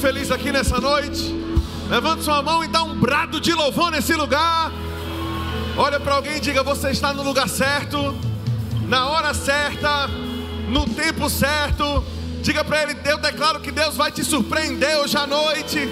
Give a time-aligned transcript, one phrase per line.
[0.00, 1.34] Feliz aqui nessa noite?
[1.90, 4.70] Levante sua mão e dá um brado de louvor nesse lugar.
[5.76, 8.16] Olha para alguém e diga: Você está no lugar certo,
[8.86, 10.06] na hora certa,
[10.68, 12.04] no tempo certo.
[12.42, 15.88] Diga para ele: Eu declaro que Deus vai te surpreender hoje à noite.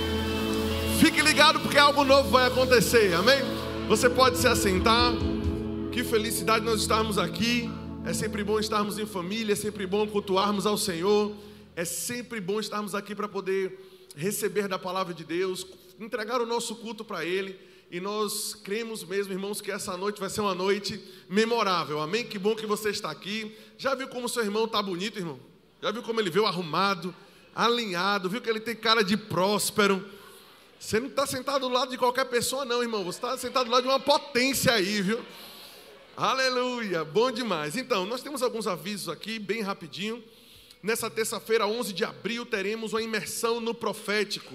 [1.00, 3.12] Fique ligado porque algo novo vai acontecer.
[3.12, 3.40] Amém?
[3.88, 5.14] Você pode se assentar.
[5.90, 7.68] Que felicidade nós estarmos aqui.
[8.04, 11.32] É sempre bom estarmos em família, é sempre bom cultuarmos ao Senhor.
[11.74, 15.66] É sempre bom estarmos aqui para poder receber da palavra de Deus,
[16.00, 17.58] entregar o nosso culto para Ele.
[17.88, 22.00] E nós cremos mesmo, irmãos, que essa noite vai ser uma noite memorável.
[22.00, 22.24] Amém?
[22.24, 23.56] Que bom que você está aqui.
[23.78, 25.38] Já viu como seu irmão está bonito, irmão?
[25.80, 27.14] Já viu como ele veio arrumado,
[27.54, 28.28] alinhado?
[28.28, 30.04] Viu que ele tem cara de próspero?
[30.80, 33.04] Você não está sentado do lado de qualquer pessoa, não, irmão.
[33.04, 35.20] Você está sentado do lado de uma potência aí, viu?
[36.16, 37.76] Aleluia, bom demais.
[37.76, 40.24] Então, nós temos alguns avisos aqui, bem rapidinho.
[40.86, 44.54] Nessa terça-feira, 11 de abril, teremos uma imersão no profético.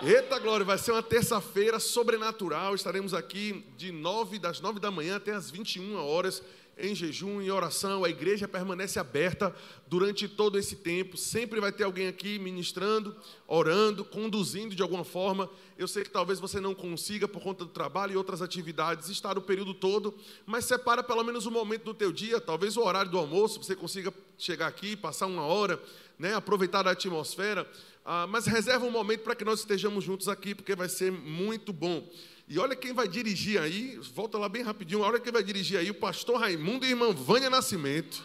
[0.00, 2.72] Eita glória, vai ser uma terça-feira sobrenatural.
[2.72, 6.40] Estaremos aqui de 9 das 9 da manhã até as 21 horas
[6.76, 8.04] em jejum e oração.
[8.04, 9.54] A igreja permanece aberta
[9.86, 11.16] durante todo esse tempo.
[11.16, 13.14] Sempre vai ter alguém aqui ministrando,
[13.46, 15.48] orando, conduzindo de alguma forma.
[15.76, 19.36] Eu sei que talvez você não consiga por conta do trabalho e outras atividades estar
[19.36, 20.14] o período todo,
[20.46, 23.74] mas separa pelo menos um momento do teu dia, talvez o horário do almoço, você
[23.74, 25.80] consiga chegar aqui, passar uma hora,
[26.18, 27.68] né, aproveitar a atmosfera.
[28.04, 31.72] Ah, mas reserva um momento para que nós estejamos juntos aqui, porque vai ser muito
[31.72, 32.08] bom.
[32.48, 35.90] E olha quem vai dirigir aí, volta lá bem rapidinho, olha quem vai dirigir aí,
[35.90, 38.22] o pastor Raimundo e a irmã Vânia Nascimento.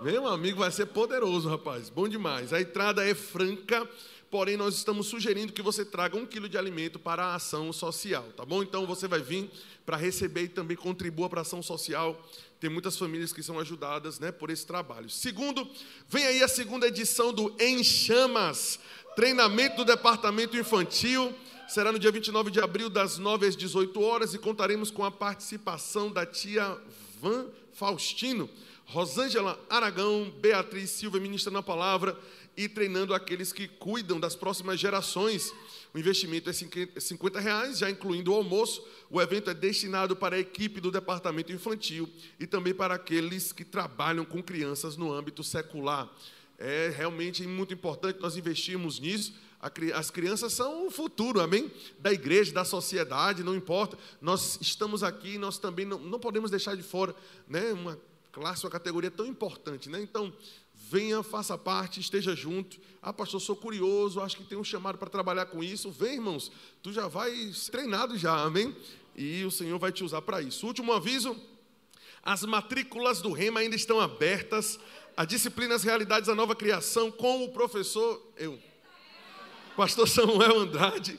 [0.00, 2.52] Meu amigo, vai ser poderoso, rapaz, bom demais.
[2.52, 3.88] A entrada é franca,
[4.30, 8.24] porém nós estamos sugerindo que você traga um quilo de alimento para a ação social,
[8.36, 8.62] tá bom?
[8.62, 9.50] Então você vai vir
[9.86, 12.20] para receber e também contribua para a ação social.
[12.58, 15.08] Tem muitas famílias que são ajudadas né, por esse trabalho.
[15.08, 15.68] Segundo,
[16.08, 18.78] vem aí a segunda edição do Em Chamas,
[19.14, 21.32] treinamento do departamento infantil
[21.68, 25.10] será no dia 29 de abril, das 9 às 18 horas, e contaremos com a
[25.10, 26.76] participação da tia
[27.20, 28.48] Van Faustino,
[28.84, 32.18] Rosângela Aragão, Beatriz Silva ministrando a palavra
[32.56, 35.52] e treinando aqueles que cuidam das próximas gerações.
[35.94, 38.86] O investimento é 50 reais, já incluindo o almoço.
[39.10, 43.64] O evento é destinado para a equipe do departamento infantil e também para aqueles que
[43.64, 46.10] trabalham com crianças no âmbito secular.
[46.58, 49.32] É realmente muito importante nós investirmos nisso
[49.94, 51.70] as crianças são o futuro, amém?
[52.00, 53.96] Da igreja, da sociedade, não importa.
[54.20, 57.14] Nós estamos aqui, nós também não, não podemos deixar de fora
[57.46, 57.98] né, uma
[58.32, 59.88] classe, uma categoria tão importante.
[59.88, 60.02] Né?
[60.02, 60.32] Então,
[60.90, 62.76] venha, faça parte, esteja junto.
[63.00, 65.92] Ah, pastor, sou curioso, acho que tem um chamado para trabalhar com isso.
[65.92, 66.50] Vem, irmãos,
[66.82, 68.74] tu já vai treinado já, amém?
[69.14, 70.66] E o Senhor vai te usar para isso.
[70.66, 71.36] Último aviso:
[72.22, 74.80] as matrículas do Rema ainda estão abertas.
[75.14, 78.20] A disciplinas Realidades da Nova Criação com o professor.
[78.36, 78.58] Eu.
[79.76, 81.18] Pastor Samuel Andrade.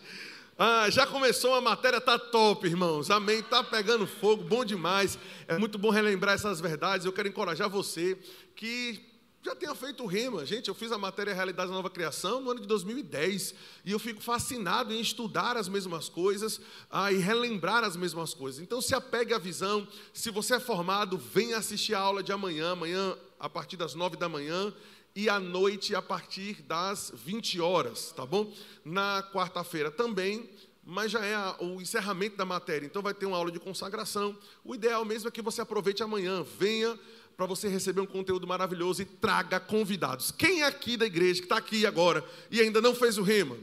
[0.57, 3.09] Ah, já começou a matéria, tá top, irmãos.
[3.09, 3.41] Amém.
[3.41, 5.17] Tá pegando fogo, bom demais.
[5.47, 7.05] É muito bom relembrar essas verdades.
[7.05, 8.17] Eu quero encorajar você
[8.55, 9.03] que
[9.41, 10.45] já tenha feito o rema.
[10.45, 13.97] Gente, eu fiz a matéria Realidade da Nova Criação no ano de 2010 e eu
[13.97, 18.61] fico fascinado em estudar as mesmas coisas ah, e relembrar as mesmas coisas.
[18.61, 19.87] Então, se apegue à visão.
[20.13, 22.73] Se você é formado, venha assistir a aula de amanhã.
[22.73, 24.71] Amanhã, a partir das nove da manhã
[25.15, 28.51] e à noite a partir das 20 horas, tá bom?
[28.83, 30.49] Na quarta-feira também,
[30.83, 34.37] mas já é o encerramento da matéria, então vai ter uma aula de consagração.
[34.63, 36.99] O ideal mesmo é que você aproveite amanhã, venha
[37.37, 40.31] para você receber um conteúdo maravilhoso e traga convidados.
[40.31, 43.57] Quem é aqui da igreja que está aqui agora e ainda não fez o rema?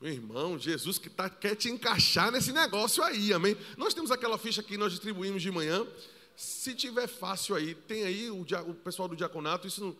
[0.00, 3.56] Meu irmão, Jesus que tá, quer te encaixar nesse negócio aí, amém?
[3.76, 5.86] Nós temos aquela ficha que nós distribuímos de manhã.
[6.36, 9.96] Se tiver fácil aí, tem aí o, o pessoal do diaconato, isso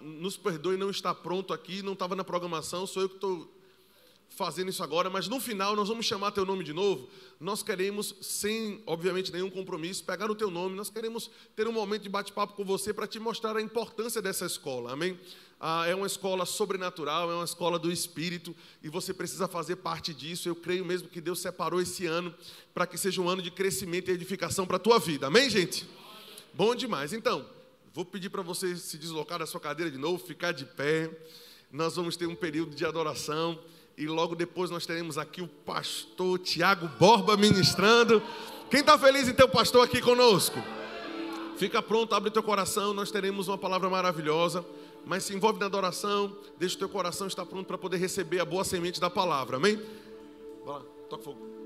[0.00, 3.48] nos perdoe não está pronto aqui, não estava na programação, sou eu que estou
[4.30, 7.08] fazendo isso agora, mas no final nós vamos chamar teu nome de novo.
[7.40, 12.02] Nós queremos, sem obviamente nenhum compromisso, pegar o teu nome, nós queremos ter um momento
[12.02, 15.18] de bate-papo com você para te mostrar a importância dessa escola, amém?
[15.60, 20.14] Ah, é uma escola sobrenatural, é uma escola do Espírito, e você precisa fazer parte
[20.14, 20.48] disso.
[20.48, 22.32] Eu creio mesmo que Deus separou esse ano
[22.72, 25.26] para que seja um ano de crescimento e edificação para a tua vida.
[25.26, 25.88] Amém, gente?
[26.54, 27.12] Bom demais.
[27.12, 27.44] Então,
[27.92, 31.10] vou pedir para você se deslocar da sua cadeira de novo, ficar de pé.
[31.72, 33.58] Nós vamos ter um período de adoração.
[33.96, 38.22] E logo depois nós teremos aqui o pastor Tiago Borba ministrando.
[38.70, 40.62] Quem está feliz em ter o pastor aqui conosco?
[41.56, 44.64] Fica pronto, abre teu coração, nós teremos uma palavra maravilhosa
[45.08, 48.44] mas se envolve na adoração, deixa o teu coração estar pronto para poder receber a
[48.44, 49.76] boa semente da palavra, amém?
[50.66, 51.57] Vai lá, toca fogo.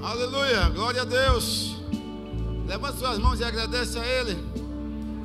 [0.00, 1.76] Glória a Deus.
[2.66, 4.34] Levante suas mãos e agradece a Ele,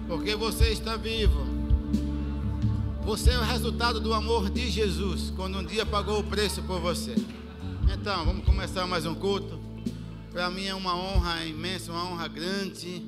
[0.06, 1.46] porque você está vivo.
[3.06, 6.82] Você é o resultado do amor de Jesus, quando um dia pagou o preço por
[6.82, 7.16] você.
[7.90, 9.58] Então, vamos começar mais um culto.
[10.34, 13.02] Para mim é uma honra imensa, uma honra grande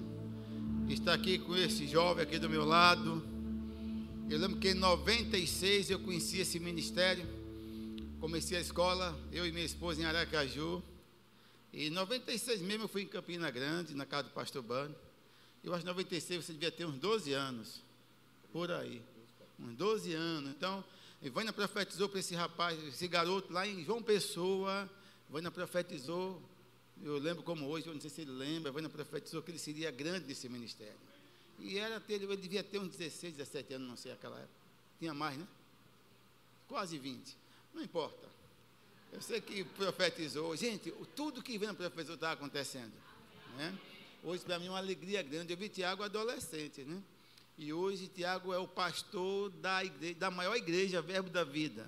[0.87, 3.21] estar aqui com esse jovem aqui do meu lado.
[4.29, 7.25] Eu lembro que em 96 eu conheci esse ministério.
[8.21, 10.81] Comecei a escola, eu e minha esposa em Aracaju.
[11.77, 14.95] E em 96 mesmo eu fui em Campina Grande, na casa do pastor Bano.
[15.63, 17.83] Eu acho que em 96 você devia ter uns 12 anos.
[18.51, 18.99] Por aí.
[19.59, 20.49] Uns 12 anos.
[20.49, 20.83] Então,
[21.21, 24.89] Ivânia profetizou para esse rapaz, esse garoto lá em João Pessoa.
[25.29, 26.41] Ivânia profetizou,
[27.03, 29.91] eu lembro como hoje, eu não sei se ele lembra, Ivânia profetizou que ele seria
[29.91, 30.97] grande nesse ministério.
[31.59, 34.49] E era ter, ele devia ter uns 16, 17 anos, não sei aquela época.
[34.97, 35.47] Tinha mais, né?
[36.67, 37.37] Quase 20.
[37.71, 38.36] Não importa.
[39.11, 40.55] Eu sei que profetizou.
[40.55, 42.93] Gente, tudo que vem no profetizou está acontecendo.
[43.55, 43.77] Né?
[44.23, 45.53] Hoje, para mim, é uma alegria grande.
[45.53, 47.01] Eu vi Tiago adolescente, né?
[47.57, 51.87] E hoje, Tiago é o pastor da, igreja, da maior igreja, Verbo da Vida.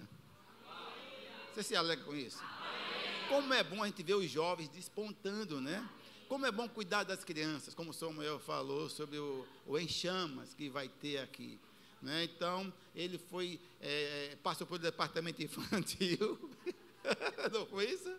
[1.54, 2.42] Você se alegra com isso?
[3.28, 5.88] Como é bom a gente ver os jovens despontando, né?
[6.28, 10.70] Como é bom cuidar das crianças, como o Samuel falou sobre o, o Enchamas que
[10.70, 11.60] vai ter aqui.
[12.02, 12.24] Né?
[12.24, 16.50] Então, ele foi, é, passou pelo departamento infantil.
[17.52, 18.10] não foi isso?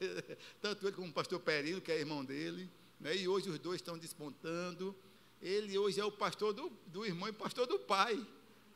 [0.60, 2.70] Tanto ele como o pastor Perilo, que é irmão dele.
[3.00, 3.16] Né?
[3.16, 4.94] E hoje os dois estão despontando.
[5.40, 8.24] Ele hoje é o pastor do, do irmão e pastor do pai.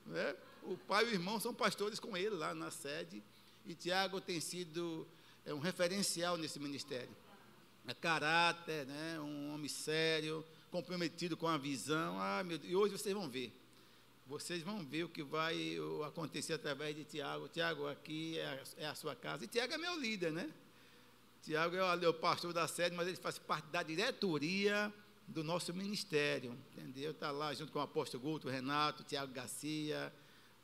[0.06, 0.36] Né?
[0.62, 3.22] O pai e o irmão são pastores com ele lá na sede.
[3.66, 5.06] E Tiago tem sido
[5.44, 7.14] é, um referencial nesse ministério.
[7.86, 9.18] É caráter, né?
[9.20, 12.20] um homem sério, comprometido com a visão.
[12.20, 12.72] Ah, meu Deus.
[12.72, 13.59] E hoje vocês vão ver
[14.30, 17.48] vocês vão ver o que vai acontecer através de Tiago.
[17.48, 19.44] Tiago, aqui é a, é a, sua casa.
[19.44, 20.48] E Tiago é meu líder, né?
[21.42, 24.92] Tiago é o pastor da sede, mas ele faz parte da diretoria
[25.26, 27.10] do nosso ministério, entendeu?
[27.10, 30.12] Está lá junto com o apóstolo Guto, Renato, Tiago Garcia,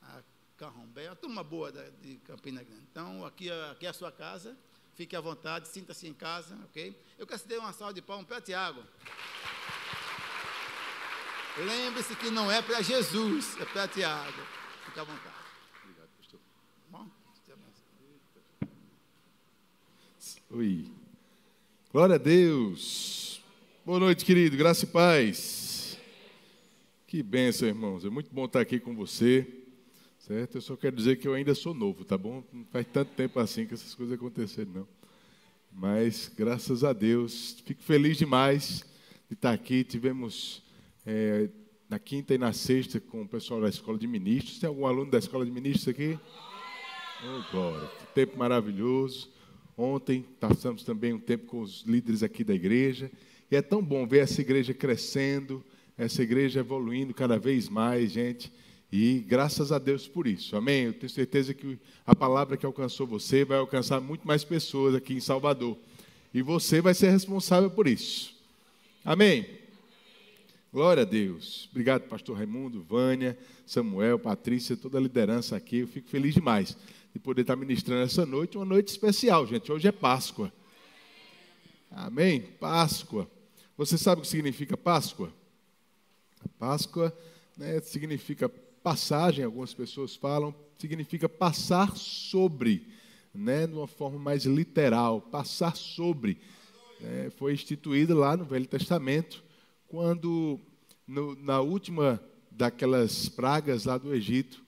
[0.01, 0.23] a
[0.57, 2.85] Carrombé, uma turma boa da, de Campina Grande.
[2.93, 4.57] Então, aqui, aqui é a sua casa.
[4.95, 6.97] fique à vontade, sinta-se em casa, ok?
[7.19, 8.85] Eu quero dar uma salva de palmas para Tiago.
[11.59, 14.43] Lembre-se que não é para Jesus, é para Tiago.
[14.85, 15.35] Fique à vontade.
[15.83, 16.41] Obrigado, pastor.
[16.91, 17.07] Bom,
[20.51, 20.91] Oi.
[21.91, 23.41] Glória a Deus.
[23.87, 24.55] Boa noite, querido.
[24.55, 25.99] Graça e paz.
[27.07, 28.05] Que bênção, irmãos.
[28.05, 29.47] É muito bom estar aqui com você.
[30.19, 30.57] Certo?
[30.57, 32.45] Eu só quero dizer que eu ainda sou novo, tá bom?
[32.53, 34.89] Não faz tanto tempo assim que essas coisas aconteceram, não.
[35.73, 38.85] Mas, graças a Deus, fico feliz demais
[39.27, 39.85] de estar aqui.
[39.85, 40.66] Tivemos
[41.07, 41.49] é,
[41.89, 44.59] na quinta e na sexta com o pessoal da Escola de Ministros.
[44.59, 46.19] Tem algum aluno da Escola de Ministros aqui?
[47.25, 47.89] Oh, glória.
[47.89, 49.31] Que tempo maravilhoso.
[49.79, 53.11] Ontem passamos também um tempo com os líderes aqui da igreja.
[53.51, 55.63] E é tão bom ver essa igreja crescendo,
[55.97, 58.53] essa igreja evoluindo cada vez mais, gente.
[58.91, 60.57] E graças a Deus por isso.
[60.57, 60.85] Amém?
[60.85, 65.15] Eu tenho certeza que a palavra que alcançou você vai alcançar muito mais pessoas aqui
[65.15, 65.77] em Salvador.
[66.35, 68.35] E você vai ser responsável por isso.
[69.05, 69.47] Amém?
[70.77, 71.71] Glória a Deus.
[71.71, 75.79] Obrigado, pastor Raimundo, Vânia, Samuel, Patrícia, toda a liderança aqui.
[75.79, 76.77] Eu fico feliz demais
[77.15, 79.73] de poder estar ministrando essa noite, uma noite especial, gente.
[79.73, 80.53] Hoje é Páscoa.
[81.91, 82.43] Amém?
[82.43, 83.27] Páscoa.
[83.75, 85.33] Você sabe o que significa Páscoa?
[86.45, 87.11] A Páscoa
[87.57, 92.87] né, significa passagem, algumas pessoas falam, significa passar sobre,
[93.35, 96.39] né, de uma forma mais literal, passar sobre.
[97.01, 99.46] É, foi instituída lá no Velho Testamento
[99.89, 100.61] quando
[101.07, 102.21] no, na última
[102.51, 104.65] daquelas pragas lá do Egito,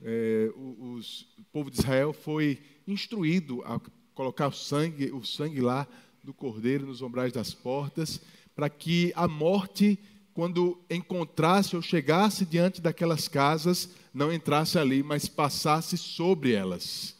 [0.00, 3.80] é, os, o povo de Israel foi instruído a
[4.14, 5.86] colocar o sangue, o sangue lá
[6.22, 8.20] do cordeiro nos umbrais das portas,
[8.54, 9.98] para que a morte,
[10.34, 17.16] quando encontrasse ou chegasse diante daquelas casas, não entrasse ali, mas passasse sobre elas.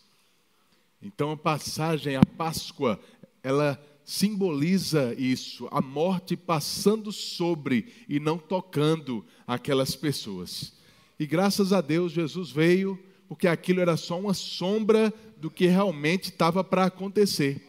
[1.00, 3.00] Então a passagem, a Páscoa,
[3.42, 10.72] ela simboliza isso, a morte passando sobre e não tocando aquelas pessoas.
[11.18, 16.24] E graças a Deus Jesus veio, porque aquilo era só uma sombra do que realmente
[16.24, 17.66] estava para acontecer.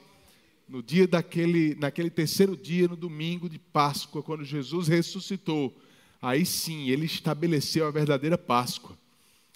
[0.67, 5.75] No dia daquele, naquele terceiro dia, no domingo de Páscoa, quando Jesus ressuscitou,
[6.21, 8.97] aí sim ele estabeleceu a verdadeira Páscoa,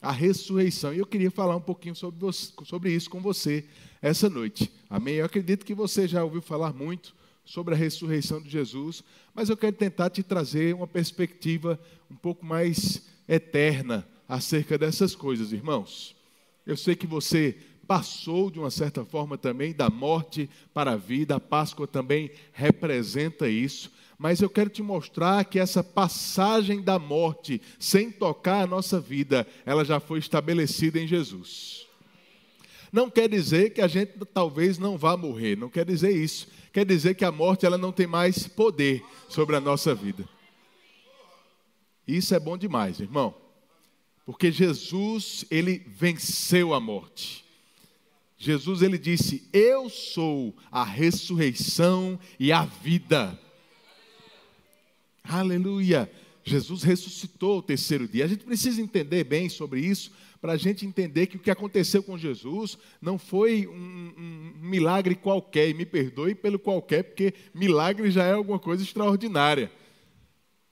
[0.02, 0.94] a ressurreição.
[0.94, 3.66] E eu queria falar um pouquinho sobre, você, sobre isso com você
[4.01, 4.71] essa noite.
[4.89, 5.15] Amém?
[5.15, 9.55] Eu acredito que você já ouviu falar muito sobre a ressurreição de Jesus, mas eu
[9.55, 11.79] quero tentar te trazer uma perspectiva
[12.12, 16.15] um pouco mais eterna acerca dessas coisas, irmãos.
[16.65, 17.57] Eu sei que você
[17.88, 23.47] passou de uma certa forma também da morte para a vida, a Páscoa também representa
[23.47, 28.99] isso, mas eu quero te mostrar que essa passagem da morte sem tocar a nossa
[28.99, 31.87] vida, ela já foi estabelecida em Jesus.
[32.91, 36.47] Não quer dizer que a gente talvez não vá morrer, não quer dizer isso.
[36.71, 40.28] Quer dizer que a morte ela não tem mais poder sobre a nossa vida.
[42.08, 43.36] Isso é bom demais, irmão.
[44.26, 47.45] Porque Jesus, ele venceu a morte.
[48.38, 53.38] Jesus ele disse: "Eu sou a ressurreição e a vida".
[55.23, 56.10] Aleluia!
[56.47, 58.23] Jesus ressuscitou o terceiro dia.
[58.23, 60.12] A gente precisa entender bem sobre isso,
[60.47, 65.13] para a gente entender que o que aconteceu com Jesus não foi um, um, milagre
[65.13, 69.69] qualquer, e me perdoe pelo qualquer, porque milagre já é alguma coisa extraordinária.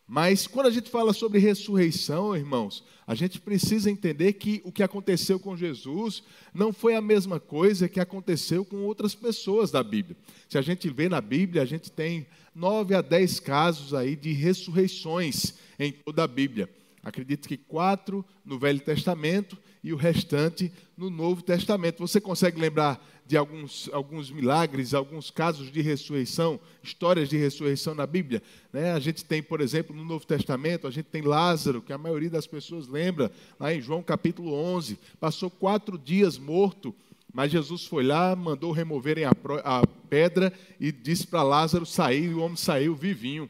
[0.07, 4.81] Mas quando a gente fala sobre ressurreição, irmãos, a gente precisa entender que o que
[4.81, 10.15] aconteceu com Jesus não foi a mesma coisa que aconteceu com outras pessoas da Bíblia.
[10.47, 14.31] Se a gente vê na Bíblia, a gente tem nove a dez casos aí de
[14.31, 16.69] ressurreições em toda a Bíblia.
[17.05, 19.55] Acredito que quatro no Velho Testamento
[19.85, 21.99] e o restante no Novo Testamento.
[21.99, 28.07] Você consegue lembrar de alguns, alguns milagres, alguns casos de ressurreição, histórias de ressurreição na
[28.07, 28.41] Bíblia?
[28.73, 28.93] Né?
[28.93, 32.31] A gente tem, por exemplo, no Novo Testamento, a gente tem Lázaro, que a maioria
[32.31, 36.93] das pessoas lembra, lá em João capítulo 11, passou quatro dias morto,
[37.31, 42.33] mas Jesus foi lá, mandou removerem a, a pedra e disse para Lázaro sair, e
[42.33, 43.47] o homem saiu vivinho.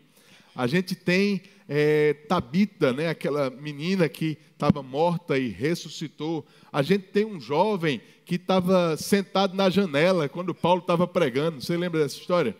[0.55, 6.45] A gente tem é, Tabita, né, aquela menina que estava morta e ressuscitou.
[6.71, 11.61] A gente tem um jovem que estava sentado na janela quando Paulo estava pregando.
[11.61, 12.55] Você lembra dessa história?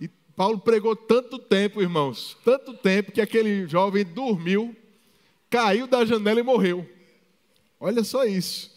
[0.00, 4.74] E Paulo pregou tanto tempo, irmãos, tanto tempo que aquele jovem dormiu,
[5.50, 6.88] caiu da janela e morreu.
[7.78, 8.76] Olha só isso.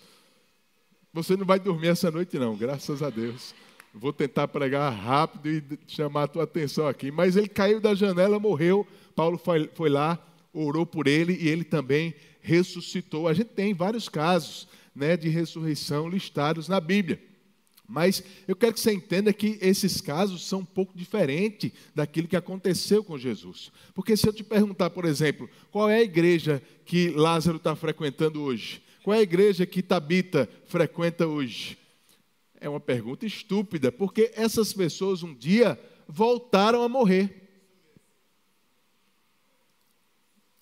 [1.14, 3.54] Você não vai dormir essa noite, não, graças a Deus.
[3.94, 7.12] Vou tentar pregar rápido e chamar a tua atenção aqui.
[7.12, 8.88] Mas ele caiu da janela, morreu.
[9.16, 10.18] Paulo foi, lá,
[10.54, 13.28] orou por ele e ele também ressuscitou.
[13.28, 17.22] A gente tem vários casos né, de ressurreição listados na Bíblia.
[17.86, 22.38] Mas eu quero que você entenda que esses casos são um pouco diferentes daquilo que
[22.38, 23.70] aconteceu com Jesus.
[23.94, 28.42] Porque se eu te perguntar, por exemplo, qual é a igreja que Lázaro está frequentando
[28.42, 28.82] hoje?
[29.04, 31.78] Qual é a igreja que Tabita frequenta hoje?
[32.62, 37.42] É uma pergunta estúpida, porque essas pessoas um dia voltaram a morrer.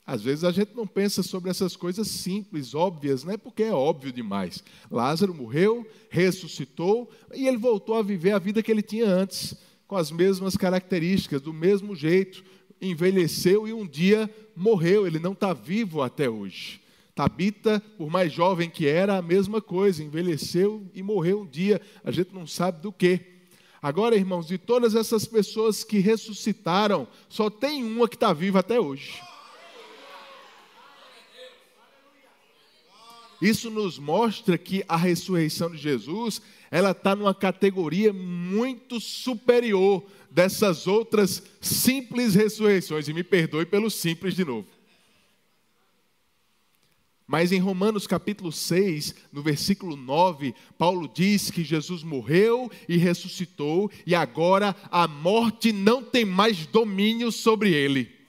[0.06, 3.36] Às vezes a gente não pensa sobre essas coisas simples, óbvias, né?
[3.36, 4.64] porque é óbvio demais.
[4.90, 9.54] Lázaro morreu, ressuscitou e ele voltou a viver a vida que ele tinha antes,
[9.86, 12.44] com as mesmas características, do mesmo jeito.
[12.82, 16.82] Envelheceu e um dia morreu, ele não está vivo até hoje.
[17.20, 22.12] Tabita, por mais jovem que era, a mesma coisa, envelheceu e morreu um dia, a
[22.12, 23.20] gente não sabe do que.
[23.82, 28.80] Agora, irmãos, de todas essas pessoas que ressuscitaram, só tem uma que está viva até
[28.80, 29.22] hoje.
[33.42, 40.88] Isso nos mostra que a ressurreição de Jesus, ela está numa categoria muito superior dessas
[40.88, 43.10] outras simples ressurreições.
[43.10, 44.79] E me perdoe pelo simples de novo.
[47.30, 53.92] Mas em Romanos capítulo 6, no versículo 9, Paulo diz que Jesus morreu e ressuscitou,
[54.04, 58.20] e agora a morte não tem mais domínio sobre ele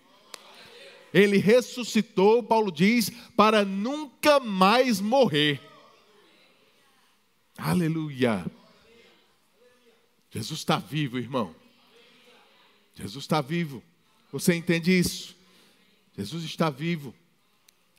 [1.12, 5.60] ele ressuscitou, Paulo diz, para nunca mais morrer.
[7.56, 8.46] Aleluia.
[10.30, 11.54] Jesus está vivo, irmão.
[12.94, 13.82] Jesus está vivo.
[14.30, 15.36] Você entende isso?
[16.16, 17.14] Jesus está vivo,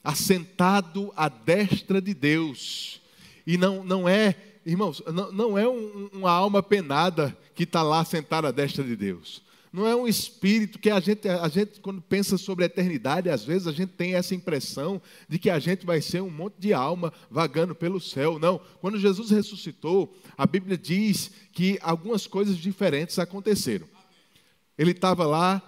[0.03, 3.01] assentado à destra de Deus.
[3.45, 4.35] E não, não é,
[4.65, 8.95] irmãos, não, não é um, uma alma penada que está lá sentada à destra de
[8.95, 9.41] Deus.
[9.73, 13.45] Não é um espírito que a gente, a gente, quando pensa sobre a eternidade, às
[13.45, 16.73] vezes a gente tem essa impressão de que a gente vai ser um monte de
[16.73, 18.37] alma vagando pelo céu.
[18.37, 18.59] Não.
[18.81, 23.87] Quando Jesus ressuscitou, a Bíblia diz que algumas coisas diferentes aconteceram.
[24.77, 25.61] Ele estava lá,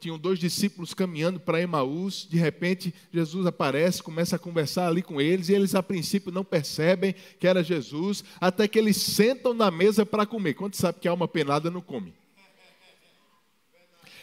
[0.00, 5.20] tinham dois discípulos caminhando para Emaús, de repente Jesus aparece, começa a conversar ali com
[5.20, 9.70] eles, e eles a princípio não percebem que era Jesus, até que eles sentam na
[9.70, 10.54] mesa para comer.
[10.54, 12.14] Quando sabe que a alma penada não come?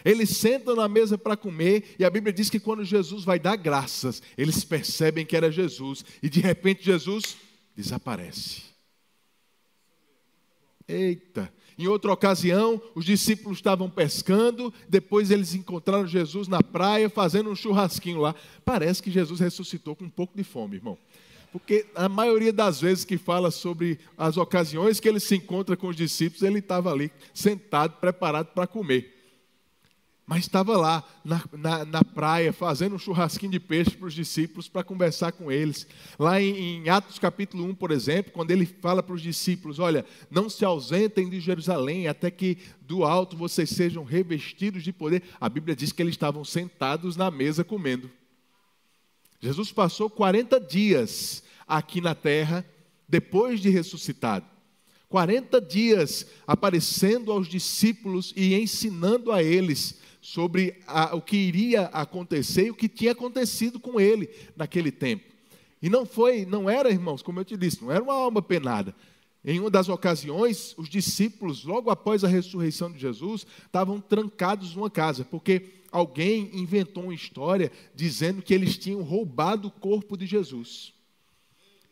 [0.04, 3.56] Eles sentam na mesa para comer e a Bíblia diz que quando Jesus vai dar
[3.56, 7.38] graças, eles percebem que era Jesus e de repente Jesus
[7.76, 8.64] desaparece.
[10.88, 11.52] Eita!
[11.78, 17.56] Em outra ocasião, os discípulos estavam pescando, depois eles encontraram Jesus na praia fazendo um
[17.56, 18.36] churrasquinho lá.
[18.64, 20.98] Parece que Jesus ressuscitou com um pouco de fome, irmão.
[21.52, 25.88] Porque a maioria das vezes que fala sobre as ocasiões que ele se encontra com
[25.88, 29.23] os discípulos, ele estava ali sentado, preparado para comer.
[30.26, 34.70] Mas estava lá na, na, na, praia fazendo um churrasquinho de peixe para os discípulos
[34.70, 35.86] para conversar com eles.
[36.18, 40.06] Lá em, em, Atos capítulo 1, por exemplo, quando ele fala para os discípulos: Olha,
[40.32, 45.24] não se ausentem de Jerusalém até que do alto vocês sejam revestidos de poder.
[45.42, 48.10] A Bíblia diz que eles estavam sentados na mesa comendo.
[49.42, 52.66] Jesus passou 40 dias aqui na terra
[53.10, 54.46] depois de ressuscitado.
[55.10, 62.68] 40 dias aparecendo aos discípulos e ensinando a eles sobre a, o que iria acontecer
[62.68, 65.26] e o que tinha acontecido com ele naquele tempo.
[65.82, 68.96] E não foi, não era, irmãos, como eu te disse, não era uma alma penada.
[69.44, 74.90] Em uma das ocasiões, os discípulos, logo após a ressurreição de Jesus, estavam trancados numa
[74.90, 80.94] casa, porque alguém inventou uma história dizendo que eles tinham roubado o corpo de Jesus.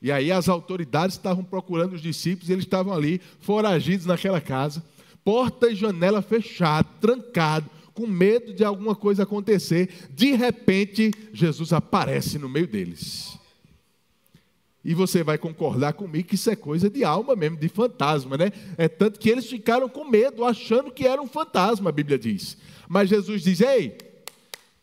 [0.01, 4.81] E aí as autoridades estavam procurando os discípulos e eles estavam ali, foragidos naquela casa,
[5.21, 12.37] porta e janela fechada, trancado, com medo de alguma coisa acontecer, de repente Jesus aparece
[12.39, 13.39] no meio deles.
[14.83, 18.51] E você vai concordar comigo que isso é coisa de alma mesmo, de fantasma, né?
[18.77, 22.57] É tanto que eles ficaram com medo, achando que era um fantasma, a Bíblia diz.
[22.89, 23.95] Mas Jesus diz: Ei,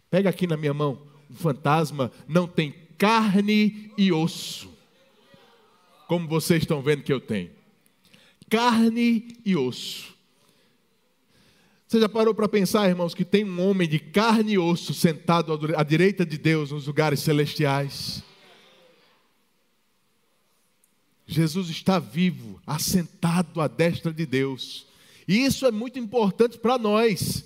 [0.09, 4.71] pega aqui na minha mão, um fantasma não tem carne e osso,
[6.07, 7.51] como vocês estão vendo que eu tenho.
[8.49, 10.17] Carne e osso.
[11.89, 15.59] Você já parou para pensar, irmãos, que tem um homem de carne e osso sentado
[15.75, 18.23] à direita de Deus nos lugares celestiais?
[21.27, 24.87] Jesus está vivo, assentado à destra de Deus.
[25.27, 27.43] E isso é muito importante para nós.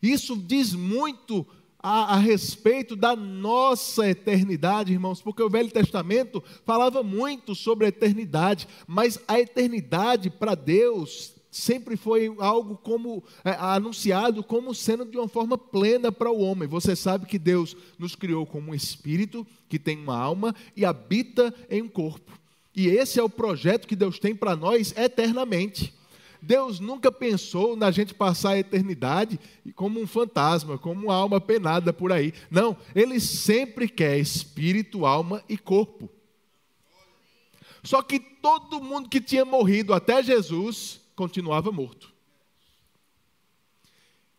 [0.00, 1.44] Isso diz muito
[1.80, 7.88] a, a, respeito da nossa eternidade, irmãos, porque o Velho Testamento falava muito sobre a
[7.88, 15.16] eternidade, mas a eternidade para Deus sempre foi algo como é, anunciado como sendo de
[15.16, 16.68] uma forma plena para o homem.
[16.68, 21.52] Você sabe que Deus nos criou como um espírito que tem uma alma e habita
[21.68, 22.38] em um corpo.
[22.74, 25.92] E esse é o projeto que Deus tem para nós eternamente.
[26.42, 29.38] Deus nunca pensou na gente passar a eternidade
[29.74, 32.32] como um fantasma, como uma alma penada por aí.
[32.50, 36.08] Não, Ele sempre quer espírito, alma e corpo.
[37.82, 42.14] Só que todo mundo que tinha morrido até Jesus continuava morto.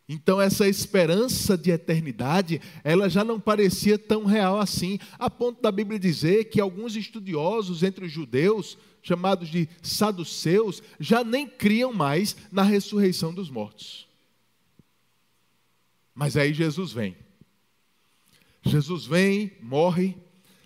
[0.09, 5.71] Então essa esperança de eternidade, ela já não parecia tão real assim, a ponto da
[5.71, 12.35] Bíblia dizer que alguns estudiosos entre os judeus, chamados de saduceus, já nem criam mais
[12.51, 14.07] na ressurreição dos mortos.
[16.15, 17.15] Mas aí Jesus vem.
[18.63, 20.17] Jesus vem, morre,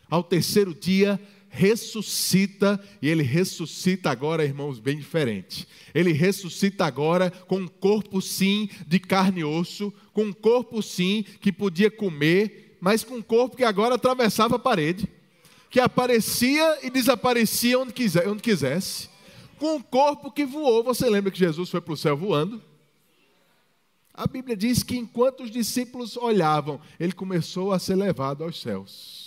[0.10, 1.20] ao terceiro dia
[1.56, 5.66] ressuscita, e ele ressuscita agora, irmãos, bem diferente.
[5.94, 11.24] Ele ressuscita agora com um corpo, sim, de carne e osso, com um corpo, sim,
[11.40, 15.08] que podia comer, mas com um corpo que agora atravessava a parede,
[15.70, 19.10] que aparecia e desaparecia onde, quiser, onde quisesse,
[19.58, 20.84] com um corpo que voou.
[20.84, 22.62] Você lembra que Jesus foi para o céu voando?
[24.14, 29.25] A Bíblia diz que enquanto os discípulos olhavam, ele começou a ser levado aos céus.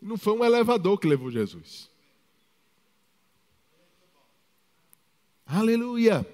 [0.00, 1.88] Não foi um elevador que levou Jesus.
[5.46, 6.26] Aleluia.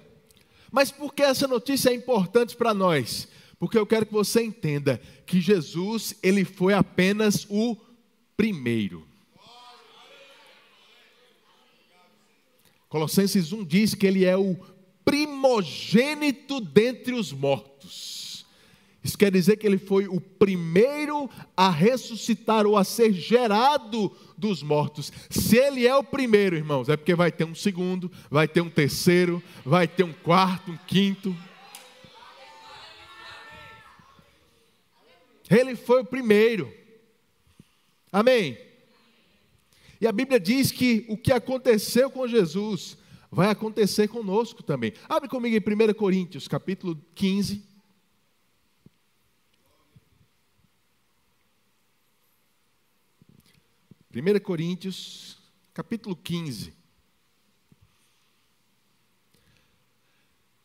[0.71, 3.27] Mas por que essa notícia é importante para nós?
[3.57, 7.77] Porque eu quero que você entenda que Jesus, ele foi apenas o
[8.35, 9.07] primeiro.
[12.89, 14.55] Colossenses 1 diz que ele é o
[15.03, 18.24] primogênito dentre os mortos.
[19.05, 24.63] Isso quer dizer que ele foi o primeiro a ressuscitar ou a ser gerado dos
[24.63, 25.13] mortos.
[25.29, 28.69] Se ele é o primeiro, irmãos, é porque vai ter um segundo, vai ter um
[28.69, 31.37] terceiro, vai ter um quarto, um quinto.
[35.51, 36.73] Ele foi o primeiro.
[38.11, 38.57] Amém.
[40.01, 42.97] E a Bíblia diz que o que aconteceu com Jesus
[43.31, 44.93] vai acontecer conosco também.
[45.07, 47.74] Abre comigo em 1 Coríntios, capítulo 15.
[54.15, 55.37] 1 Coríntios,
[55.73, 56.73] capítulo 15.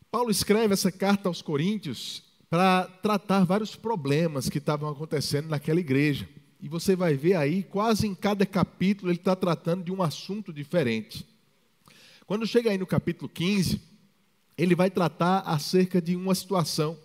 [0.09, 6.29] Paulo escreve essa carta aos Coríntios para tratar vários problemas que estavam acontecendo naquela igreja.
[6.61, 10.53] E você vai ver aí, quase em cada capítulo, ele está tratando de um assunto
[10.53, 11.27] diferente.
[12.25, 13.81] Quando chega aí no capítulo 15,
[14.57, 16.97] ele vai tratar acerca de uma situação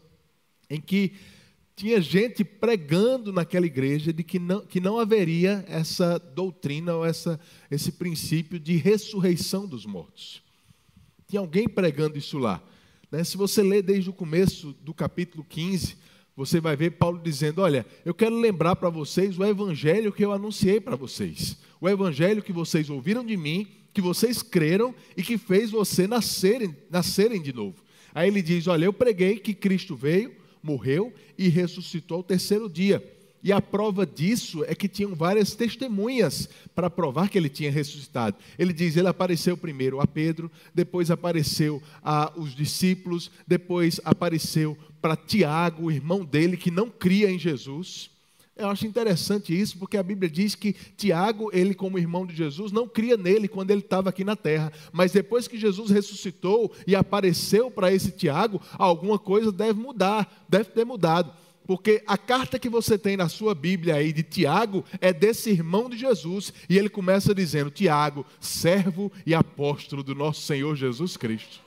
[0.70, 1.12] em que
[1.76, 7.38] tinha gente pregando naquela igreja de que não, que não haveria essa doutrina ou essa,
[7.70, 10.42] esse princípio de ressurreição dos mortos.
[11.28, 12.62] Tinha alguém pregando isso lá.
[13.12, 13.22] Né?
[13.22, 15.98] Se você ler desde o começo do capítulo 15,
[16.34, 20.32] você vai ver Paulo dizendo: Olha, eu quero lembrar para vocês o evangelho que eu
[20.32, 21.58] anunciei para vocês.
[21.78, 26.74] O evangelho que vocês ouviram de mim, que vocês creram e que fez você nascerem,
[26.90, 27.84] nascerem de novo.
[28.14, 33.02] Aí ele diz: Olha, eu preguei que Cristo veio morreu e ressuscitou ao terceiro dia.
[33.42, 38.36] E a prova disso é que tinham várias testemunhas para provar que ele tinha ressuscitado.
[38.58, 45.84] Ele diz: ele apareceu primeiro a Pedro, depois apareceu aos discípulos, depois apareceu para Tiago,
[45.84, 48.10] o irmão dele, que não cria em Jesus.
[48.56, 52.72] Eu acho interessante isso, porque a Bíblia diz que Tiago, ele como irmão de Jesus,
[52.72, 56.96] não cria nele quando ele estava aqui na terra, mas depois que Jesus ressuscitou e
[56.96, 61.34] apareceu para esse Tiago, alguma coisa deve mudar, deve ter mudado.
[61.66, 65.90] Porque a carta que você tem na sua Bíblia aí de Tiago é desse irmão
[65.90, 71.65] de Jesus, e ele começa dizendo: Tiago, servo e apóstolo do nosso Senhor Jesus Cristo.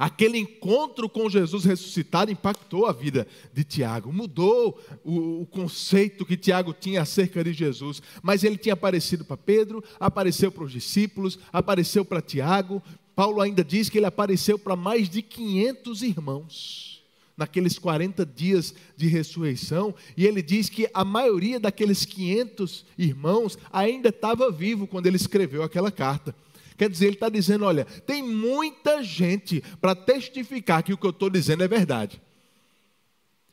[0.00, 6.38] Aquele encontro com Jesus ressuscitado impactou a vida de Tiago, mudou o, o, conceito que
[6.38, 8.00] Tiago tinha acerca de Jesus.
[8.22, 12.82] Mas ele tinha aparecido para Pedro, apareceu para os discípulos, apareceu para Tiago.
[13.14, 17.04] Paulo ainda diz que ele apareceu para mais de 500 irmãos
[17.36, 24.08] naqueles 40 dias de ressurreição, e ele diz que a maioria daqueles 500 irmãos ainda
[24.08, 26.34] estava vivo quando ele escreveu aquela carta.
[26.80, 31.10] Quer dizer, ele está dizendo: olha, tem muita gente para testificar que o que eu
[31.10, 32.22] estou dizendo é verdade.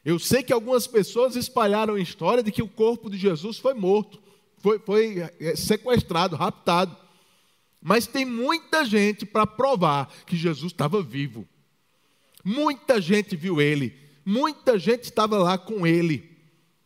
[0.06, 3.74] Eu sei que algumas pessoas espalharam a história de que o corpo de Jesus foi
[3.74, 4.18] morto,
[4.60, 6.96] foi, foi é, sequestrado, raptado.
[7.82, 11.46] Mas tem muita gente para provar que Jesus estava vivo.
[12.46, 13.94] Muita gente viu ele,
[14.26, 16.37] muita gente estava lá com ele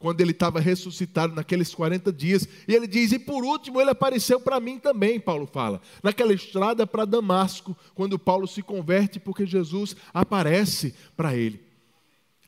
[0.02, 2.47] quando ele estava ressuscitado naqueles 40 dias.
[2.68, 6.86] E ele diz: E por último, ele apareceu para mim também, Paulo fala, naquela estrada
[6.88, 11.70] para Damasco, quando Paulo se converte, porque Jesus aparece para ele.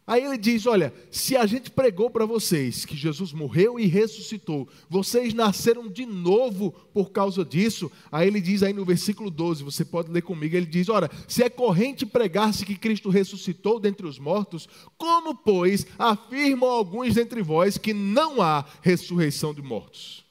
[0.05, 4.67] Aí ele diz: Olha, se a gente pregou para vocês que Jesus morreu e ressuscitou,
[4.89, 7.89] vocês nasceram de novo por causa disso.
[8.11, 11.41] Aí ele diz aí no versículo 12, você pode ler comigo: Ele diz: Ora, se
[11.41, 17.77] é corrente pregar-se que Cristo ressuscitou dentre os mortos, como, pois, afirmam alguns dentre vós
[17.77, 20.22] que não há ressurreição de mortos?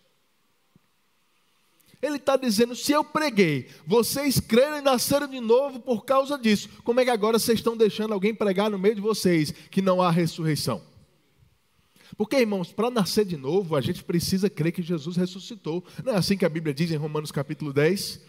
[2.02, 6.68] Ele está dizendo: se eu preguei, vocês creram e nasceram de novo por causa disso,
[6.82, 10.02] como é que agora vocês estão deixando alguém pregar no meio de vocês que não
[10.02, 10.82] há ressurreição?
[12.16, 15.82] Porque, irmãos, para nascer de novo, a gente precisa crer que Jesus ressuscitou.
[16.04, 18.20] Não é assim que a Bíblia diz em Romanos capítulo 10?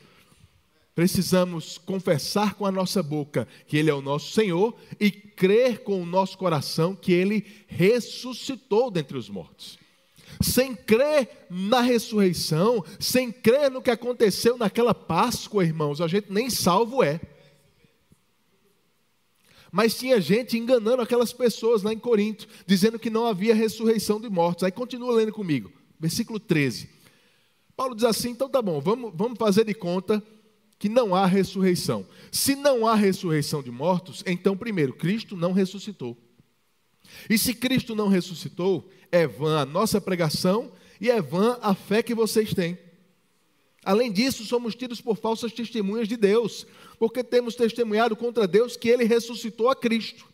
[0.95, 6.01] Precisamos confessar com a nossa boca que Ele é o nosso Senhor e crer com
[6.01, 9.82] o nosso coração que Ele ressuscitou dentre os mortos
[10.41, 16.49] sem crer na ressurreição, sem crer no que aconteceu naquela Páscoa, irmãos, a gente nem
[16.49, 17.19] salvo é.
[19.71, 24.29] Mas tinha gente enganando aquelas pessoas lá em Corinto, dizendo que não havia ressurreição de
[24.29, 24.63] mortos.
[24.63, 26.89] Aí continua lendo comigo, versículo 13.
[27.75, 30.23] Paulo diz assim: então tá bom, vamos, vamos fazer de conta
[30.77, 32.05] que não há ressurreição.
[32.31, 36.17] Se não há ressurreição de mortos, então, primeiro, Cristo não ressuscitou.
[37.29, 42.01] E se Cristo não ressuscitou, é vã a nossa pregação e é vã a fé
[42.01, 42.75] que vocês têm.
[43.85, 46.65] Além disso, somos tidos por falsas testemunhas de Deus,
[46.97, 50.25] porque temos testemunhado contra Deus que ele ressuscitou a Cristo,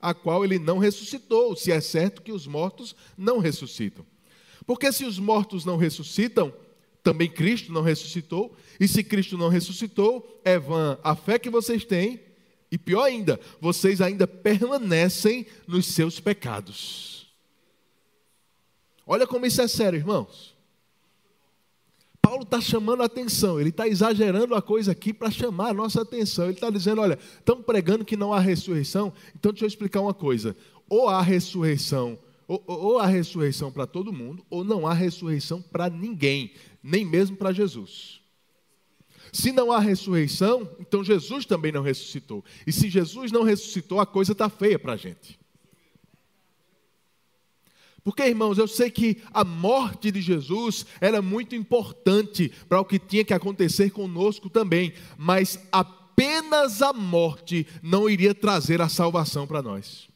[0.00, 4.06] a qual ele não ressuscitou, se é certo que os mortos não ressuscitam.
[4.64, 6.54] Porque se os mortos não ressuscitam,
[7.02, 11.84] também Cristo não ressuscitou, e se Cristo não ressuscitou, é vã a fé que vocês
[11.84, 12.18] têm
[12.72, 17.15] e pior ainda, vocês ainda permanecem nos seus pecados.
[19.06, 20.56] Olha como isso é sério, irmãos.
[22.20, 26.02] Paulo está chamando a atenção, ele está exagerando a coisa aqui para chamar a nossa
[26.02, 26.46] atenção.
[26.46, 30.12] Ele está dizendo: olha, estão pregando que não há ressurreição, então deixa eu explicar uma
[30.12, 30.56] coisa:
[30.88, 35.88] ou há ressurreição, ou, ou há ressurreição para todo mundo, ou não há ressurreição para
[35.88, 36.52] ninguém,
[36.82, 38.20] nem mesmo para Jesus.
[39.32, 42.44] Se não há ressurreição, então Jesus também não ressuscitou.
[42.66, 45.38] E se Jesus não ressuscitou, a coisa está feia para a gente.
[48.06, 53.00] Porque, irmãos, eu sei que a morte de Jesus era muito importante para o que
[53.00, 59.60] tinha que acontecer conosco também, mas apenas a morte não iria trazer a salvação para
[59.60, 60.08] nós.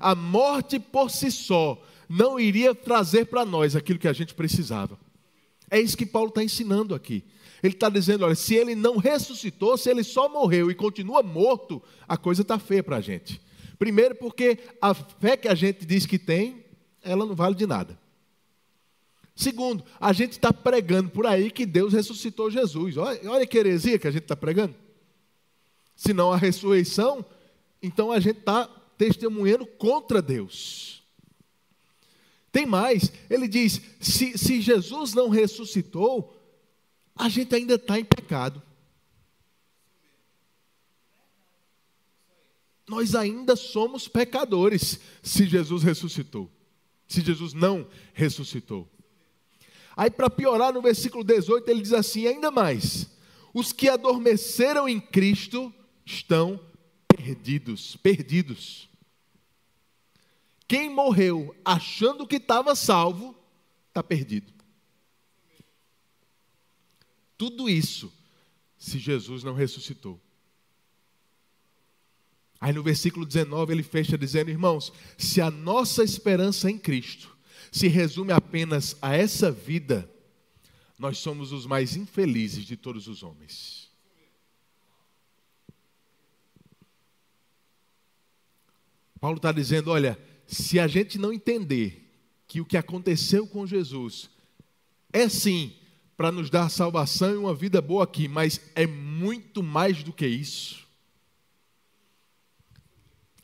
[0.00, 4.98] A morte por si só não iria trazer para nós aquilo que a gente precisava.
[5.70, 7.22] É isso que Paulo está ensinando aqui.
[7.62, 11.82] Ele está dizendo: olha, se ele não ressuscitou, se ele só morreu e continua morto,
[12.08, 13.44] a coisa está feia para a gente.
[13.78, 16.64] Primeiro, porque a fé que a gente diz que tem,
[17.02, 17.98] ela não vale de nada.
[19.36, 22.96] Segundo, a gente está pregando por aí que Deus ressuscitou Jesus.
[22.96, 24.74] Olha, olha que heresia que a gente está pregando.
[25.96, 27.24] Se não a ressurreição,
[27.82, 31.02] então a gente está testemunhando contra Deus.
[32.52, 36.40] Tem mais, ele diz: se, se Jesus não ressuscitou,
[37.16, 38.62] a gente ainda está em pecado.
[42.88, 46.50] Nós ainda somos pecadores se Jesus ressuscitou.
[47.06, 48.88] Se Jesus não ressuscitou.
[49.96, 53.08] Aí, para piorar, no versículo 18, ele diz assim: ainda mais,
[53.52, 55.72] os que adormeceram em Cristo
[56.04, 56.60] estão
[57.06, 58.88] perdidos, perdidos.
[60.66, 63.36] Quem morreu achando que estava salvo,
[63.88, 64.52] está perdido.
[67.36, 68.12] Tudo isso
[68.76, 70.20] se Jesus não ressuscitou.
[72.64, 77.36] Aí no versículo 19 ele fecha dizendo: Irmãos, se a nossa esperança em Cristo
[77.70, 80.10] se resume apenas a essa vida,
[80.98, 83.90] nós somos os mais infelizes de todos os homens.
[89.20, 92.10] Paulo está dizendo: olha, se a gente não entender
[92.48, 94.30] que o que aconteceu com Jesus
[95.12, 95.76] é sim
[96.16, 100.26] para nos dar salvação e uma vida boa aqui, mas é muito mais do que
[100.26, 100.83] isso.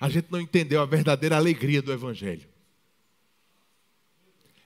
[0.01, 2.49] A gente não entendeu a verdadeira alegria do Evangelho.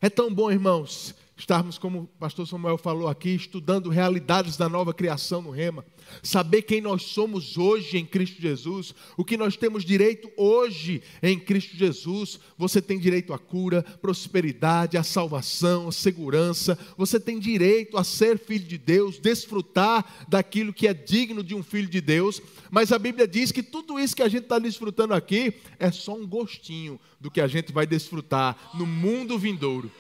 [0.01, 4.95] É tão bom, irmãos, estarmos, como o pastor Samuel falou aqui, estudando realidades da nova
[4.95, 5.85] criação no Rema,
[6.23, 11.39] saber quem nós somos hoje em Cristo Jesus, o que nós temos direito hoje em
[11.39, 12.39] Cristo Jesus.
[12.57, 16.79] Você tem direito à cura, prosperidade, à salvação, à segurança.
[16.97, 21.63] Você tem direito a ser filho de Deus, desfrutar daquilo que é digno de um
[21.63, 22.41] filho de Deus.
[22.71, 26.15] Mas a Bíblia diz que tudo isso que a gente está desfrutando aqui é só
[26.15, 29.91] um gostinho do que a gente vai desfrutar no mundo vindouro.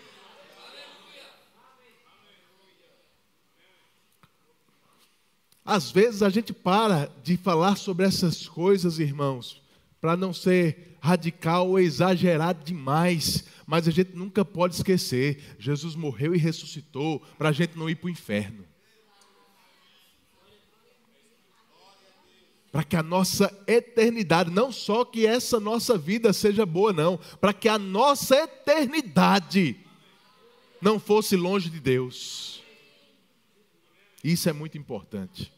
[5.65, 9.63] Às vezes a gente para de falar sobre essas coisas, irmãos,
[9.99, 16.35] para não ser radical ou exagerado demais, mas a gente nunca pode esquecer: Jesus morreu
[16.35, 18.67] e ressuscitou para a gente não ir para o inferno.
[22.71, 27.55] Para que a nossa eternidade, não só que essa nossa vida seja boa, não, para
[27.55, 29.77] que a nossa eternidade
[30.83, 32.61] não fosse longe de Deus.
[34.25, 35.54] Isso é muito importante.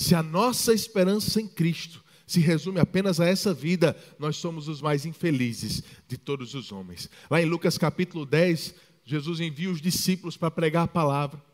[0.00, 4.80] Se a nossa esperança em Cristo se resume apenas a essa vida, nós somos os
[4.80, 7.10] mais infelizes de todos os homens.
[7.30, 8.74] Lá em Lucas capítulo 10,
[9.04, 11.44] Jesus envia os discípulos para pregar a palavra.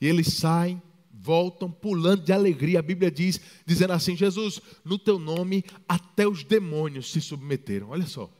[0.00, 0.80] E eles saem,
[1.12, 2.78] voltam pulando de alegria.
[2.78, 7.88] A Bíblia diz, dizendo assim: Jesus, no teu nome até os demônios se submeteram.
[7.88, 8.32] Olha só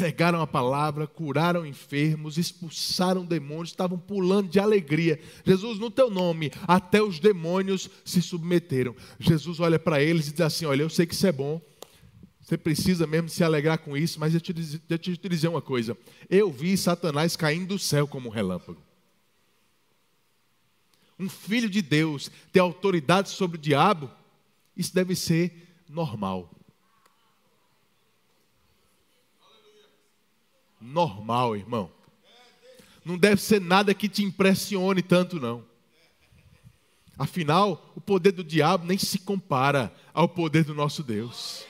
[0.00, 5.20] pregaram a palavra, curaram enfermos, expulsaram demônios, estavam pulando de alegria.
[5.44, 8.96] Jesus, no teu nome, até os demônios se submeteram.
[9.18, 11.60] Jesus olha para eles e diz assim: Olha, eu sei que isso é bom,
[12.40, 14.54] você precisa mesmo se alegrar com isso, mas eu te,
[14.88, 15.94] eu te, dizer uma coisa:
[16.30, 18.82] eu vi Satanás caindo do céu como um relâmpago.
[21.18, 24.10] Um filho de Deus ter autoridade sobre o diabo,
[24.74, 26.50] isso deve ser normal.
[30.80, 31.90] Normal, irmão.
[33.04, 35.64] Não deve ser nada que te impressione tanto, não.
[37.18, 41.64] Afinal, o poder do diabo nem se compara ao poder do nosso Deus.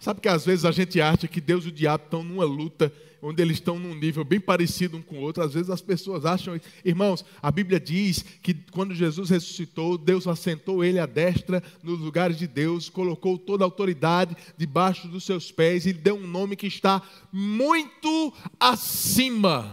[0.00, 2.92] Sabe que às vezes a gente acha que Deus e o diabo estão numa luta
[3.22, 5.44] onde eles estão num nível bem parecido um com o outro.
[5.44, 10.82] Às vezes as pessoas acham, irmãos, a Bíblia diz que quando Jesus ressuscitou, Deus assentou
[10.82, 15.86] ele à destra nos lugares de Deus, colocou toda a autoridade debaixo dos seus pés
[15.86, 17.00] e deu um nome que está
[17.32, 19.72] muito acima.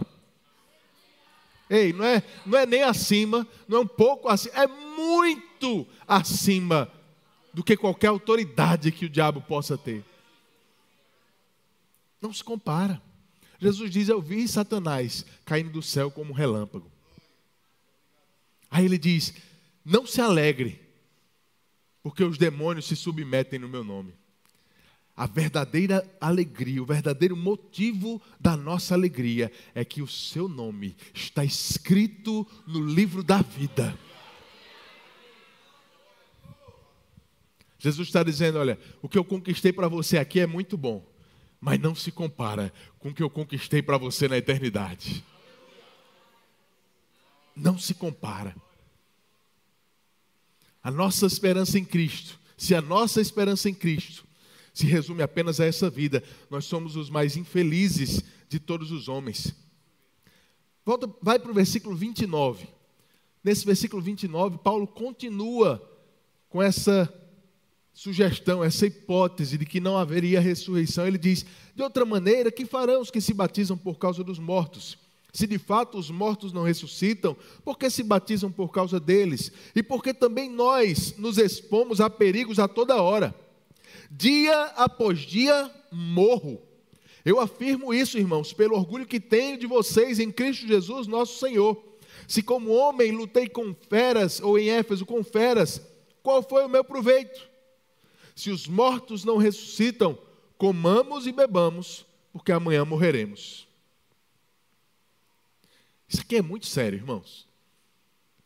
[1.68, 6.90] Ei, não é, não é nem acima, não é um pouco acima, é muito acima
[7.52, 10.04] do que qualquer autoridade que o diabo possa ter.
[12.20, 13.09] Não se compara.
[13.60, 16.90] Jesus diz: Eu vi Satanás caindo do céu como um relâmpago.
[18.70, 19.34] Aí ele diz:
[19.84, 20.80] Não se alegre,
[22.02, 24.14] porque os demônios se submetem no meu nome.
[25.14, 31.44] A verdadeira alegria, o verdadeiro motivo da nossa alegria é que o seu nome está
[31.44, 33.98] escrito no livro da vida.
[37.78, 41.09] Jesus está dizendo: Olha, o que eu conquistei para você aqui é muito bom
[41.60, 45.24] mas não se compara com o que eu conquistei para você na eternidade.
[47.54, 48.56] Não se compara.
[50.82, 54.26] A nossa esperança em Cristo, se a nossa esperança em Cristo
[54.72, 59.54] se resume apenas a essa vida, nós somos os mais infelizes de todos os homens.
[60.84, 62.66] Volta, vai para o versículo 29.
[63.44, 65.86] Nesse versículo 29, Paulo continua
[66.48, 67.12] com essa
[68.00, 71.44] sugestão, essa hipótese de que não haveria ressurreição, ele diz:
[71.74, 74.96] de outra maneira, que farão os que se batizam por causa dos mortos?
[75.34, 79.52] Se de fato os mortos não ressuscitam, por que se batizam por causa deles?
[79.76, 83.34] E porque também nós nos expomos a perigos a toda hora.
[84.10, 86.58] Dia após dia morro.
[87.22, 91.76] Eu afirmo isso, irmãos, pelo orgulho que tenho de vocês em Cristo Jesus, nosso Senhor.
[92.26, 95.82] Se como homem lutei com feras, ou em Éfeso com feras,
[96.22, 97.49] qual foi o meu proveito?
[98.40, 100.18] Se os mortos não ressuscitam,
[100.56, 103.68] comamos e bebamos, porque amanhã morreremos.
[106.08, 107.46] Isso aqui é muito sério, irmãos.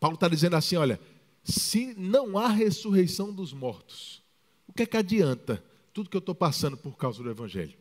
[0.01, 1.01] Paulo está dizendo assim: olha,
[1.45, 4.21] se não há ressurreição dos mortos,
[4.67, 7.79] o que é que adianta tudo que eu estou passando por causa do Evangelho?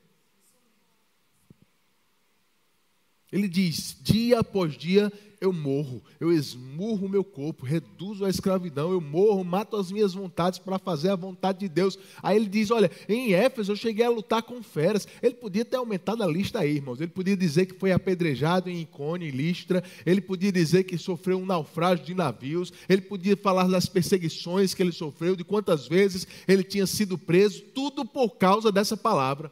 [3.34, 5.12] Ele diz: dia após dia
[5.42, 10.14] eu morro, eu esmurro o meu corpo, reduzo a escravidão, eu morro, mato as minhas
[10.14, 11.98] vontades para fazer a vontade de Deus.
[12.22, 15.08] Aí ele diz: Olha, em Éfeso eu cheguei a lutar com feras.
[15.20, 17.02] Ele podia ter aumentado a lista aí, irmãos.
[17.02, 19.84] Ele podia dizer que foi apedrejado em Icone, em Listra.
[20.06, 22.72] Ele podia dizer que sofreu um naufrágio de navios.
[22.88, 27.64] Ele podia falar das perseguições que ele sofreu, de quantas vezes ele tinha sido preso,
[27.74, 29.52] tudo por causa dessa palavra.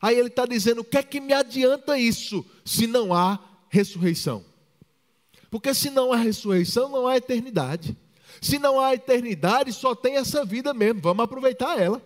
[0.00, 3.38] Aí ele está dizendo: o que é que me adianta isso se não há
[3.68, 4.44] ressurreição.
[5.50, 7.96] Porque se não há ressurreição, não há eternidade.
[8.40, 11.00] Se não há eternidade, só tem essa vida mesmo.
[11.00, 12.02] Vamos aproveitar ela.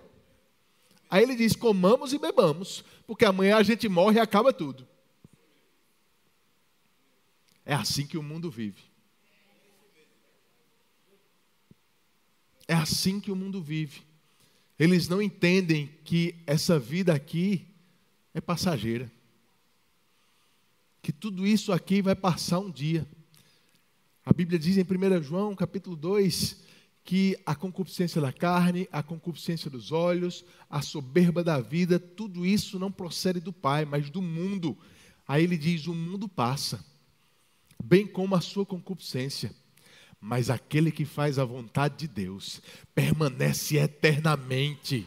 [1.11, 4.89] Aí ele diz: comamos e bebamos, porque amanhã a gente morre e acaba tudo.
[7.65, 8.83] É assim que o mundo vive.
[12.67, 14.03] É assim que o mundo vive.
[14.79, 17.72] Eles não entendem que essa vida aqui
[18.35, 19.11] é passageira
[21.03, 23.05] que tudo isso aqui vai passar um dia.
[24.25, 26.63] A Bíblia diz em 1 João, capítulo 2,
[27.05, 32.79] que a concupiscência da carne, a concupiscência dos olhos, a soberba da vida, tudo isso
[32.79, 34.79] não procede do Pai, mas do mundo.
[35.27, 36.85] Aí ele diz: o mundo passa,
[37.83, 39.53] bem como a sua concupiscência,
[40.21, 42.63] mas aquele que faz a vontade de Deus
[42.95, 45.05] permanece eternamente.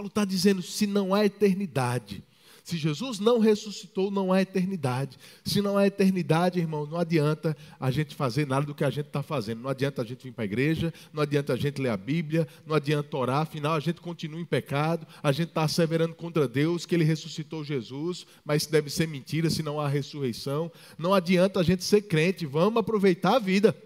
[0.00, 2.24] Paulo está dizendo: se não há eternidade,
[2.64, 5.18] se Jesus não ressuscitou, não há eternidade.
[5.44, 9.08] Se não há eternidade, irmão, não adianta a gente fazer nada do que a gente
[9.08, 9.60] está fazendo.
[9.60, 12.48] Não adianta a gente vir para a igreja, não adianta a gente ler a Bíblia,
[12.66, 16.86] não adianta orar, afinal a gente continua em pecado, a gente está asseverando contra Deus
[16.86, 20.72] que Ele ressuscitou Jesus, mas deve ser mentira se não há ressurreição.
[20.96, 23.76] Não adianta a gente ser crente, vamos aproveitar a vida.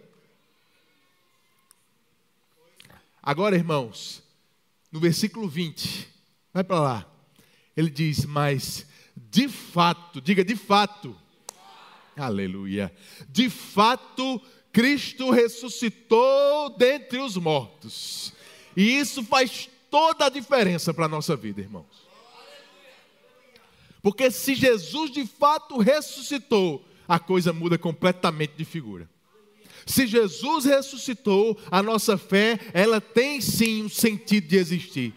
[3.22, 4.23] Agora, irmãos,
[4.94, 6.08] no versículo 20,
[6.52, 7.12] vai para lá.
[7.76, 8.86] Ele diz: Mas
[9.16, 11.16] de fato, diga de fato,
[12.16, 12.94] aleluia,
[13.28, 14.40] de fato,
[14.72, 18.32] Cristo ressuscitou dentre os mortos,
[18.76, 22.04] e isso faz toda a diferença para a nossa vida, irmãos.
[24.00, 29.10] Porque se Jesus de fato ressuscitou, a coisa muda completamente de figura.
[29.86, 35.14] Se Jesus ressuscitou, a nossa fé, ela tem sim um sentido de existir.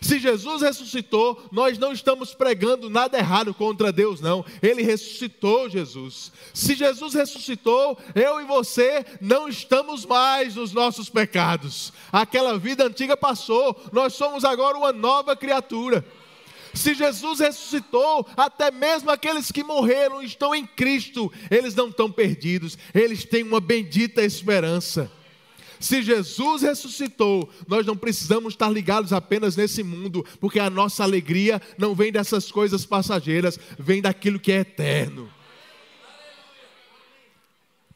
[0.00, 4.44] Se Jesus ressuscitou, nós não estamos pregando nada errado contra Deus, não.
[4.62, 6.32] Ele ressuscitou Jesus.
[6.54, 11.92] Se Jesus ressuscitou, eu e você não estamos mais nos nossos pecados.
[12.10, 16.02] Aquela vida antiga passou, nós somos agora uma nova criatura.
[16.74, 22.78] Se Jesus ressuscitou, até mesmo aqueles que morreram estão em Cristo, eles não estão perdidos,
[22.94, 25.10] eles têm uma bendita esperança.
[25.80, 31.60] Se Jesus ressuscitou, nós não precisamos estar ligados apenas nesse mundo, porque a nossa alegria
[31.78, 35.32] não vem dessas coisas passageiras, vem daquilo que é eterno.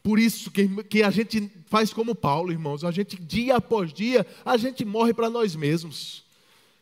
[0.03, 4.27] Por isso que, que a gente faz como Paulo, irmãos, a gente dia após dia,
[4.45, 6.24] a gente morre para nós mesmos.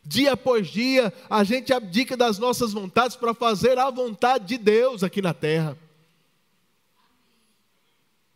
[0.05, 5.01] Dia após dia, a gente abdica das nossas vontades para fazer a vontade de Deus
[5.03, 5.77] aqui na terra.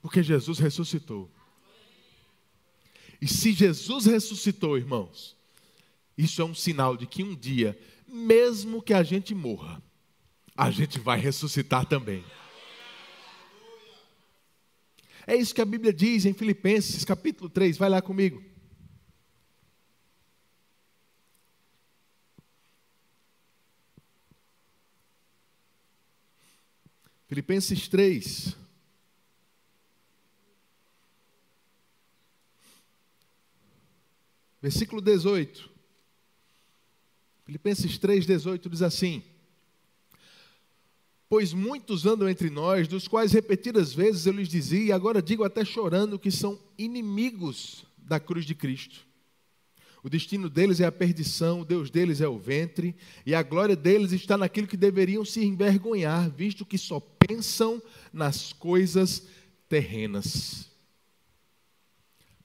[0.02, 1.30] Porque Jesus ressuscitou.
[3.22, 5.36] E se Jesus ressuscitou, irmãos,
[6.18, 9.82] isso é um sinal de que um dia, mesmo que a gente morra,
[10.56, 12.24] a gente vai ressuscitar também.
[15.26, 18.42] É isso que a Bíblia diz em Filipenses capítulo 3, vai lá comigo.
[27.28, 28.56] Filipenses 3.
[34.62, 35.70] Versículo 18.
[37.46, 39.24] Filipenses 3, 18 diz assim:
[41.30, 45.44] Pois muitos andam entre nós, dos quais repetidas vezes eu lhes dizia, e agora digo
[45.44, 49.07] até chorando, que são inimigos da cruz de Cristo.
[50.04, 52.96] O destino deles é a perdição, o Deus deles é o ventre,
[53.26, 57.82] e a glória deles está naquilo que deveriam se envergonhar, visto que só pensam
[58.14, 59.28] nas coisas
[59.68, 60.70] terrenas.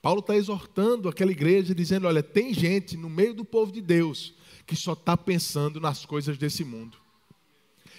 [0.01, 4.35] Paulo está exortando aquela igreja, dizendo: olha, tem gente no meio do povo de Deus
[4.67, 6.99] que só está pensando nas coisas desse mundo.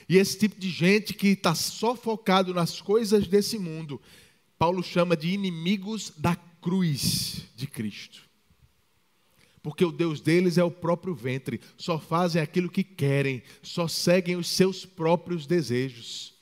[0.07, 4.01] E esse tipo de gente que está só focado nas coisas desse mundo,
[4.57, 8.32] Paulo chama de inimigos da cruz de Cristo.
[9.63, 14.35] Porque o Deus deles é o próprio ventre, só fazem aquilo que querem, só seguem
[14.35, 16.33] os seus próprios desejos.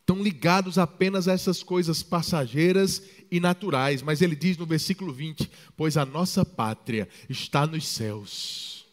[0.00, 3.00] Estão ligados apenas a essas coisas passageiras
[3.30, 8.84] e naturais, mas ele diz no versículo 20: Pois a nossa pátria está nos céus.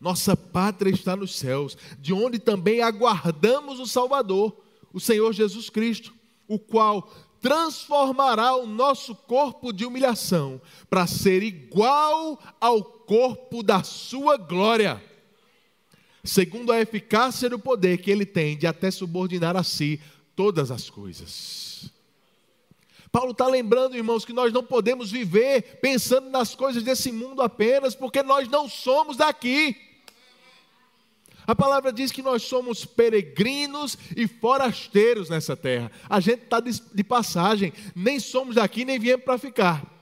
[0.00, 4.56] Nossa pátria está nos céus, de onde também aguardamos o Salvador,
[4.94, 6.14] o Senhor Jesus Cristo,
[6.48, 7.12] o qual
[7.42, 15.02] transformará o nosso corpo de humilhação para ser igual ao corpo da sua glória,
[16.22, 20.00] segundo a eficácia do poder que ele tem de até subordinar a si
[20.36, 21.90] todas as coisas.
[23.10, 27.94] Paulo está lembrando, irmãos, que nós não podemos viver pensando nas coisas desse mundo apenas,
[27.94, 29.76] porque nós não somos daqui.
[31.46, 35.90] A palavra diz que nós somos peregrinos e forasteiros nessa terra.
[36.08, 39.92] A gente está de passagem, nem somos daqui, nem viemos para ficar.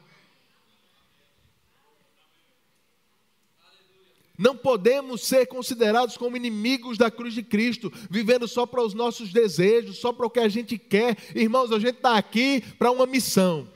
[4.41, 9.31] Não podemos ser considerados como inimigos da cruz de Cristo, vivendo só para os nossos
[9.35, 11.15] desejos, só para o que a gente quer.
[11.35, 13.69] Irmãos, a gente está aqui para uma missão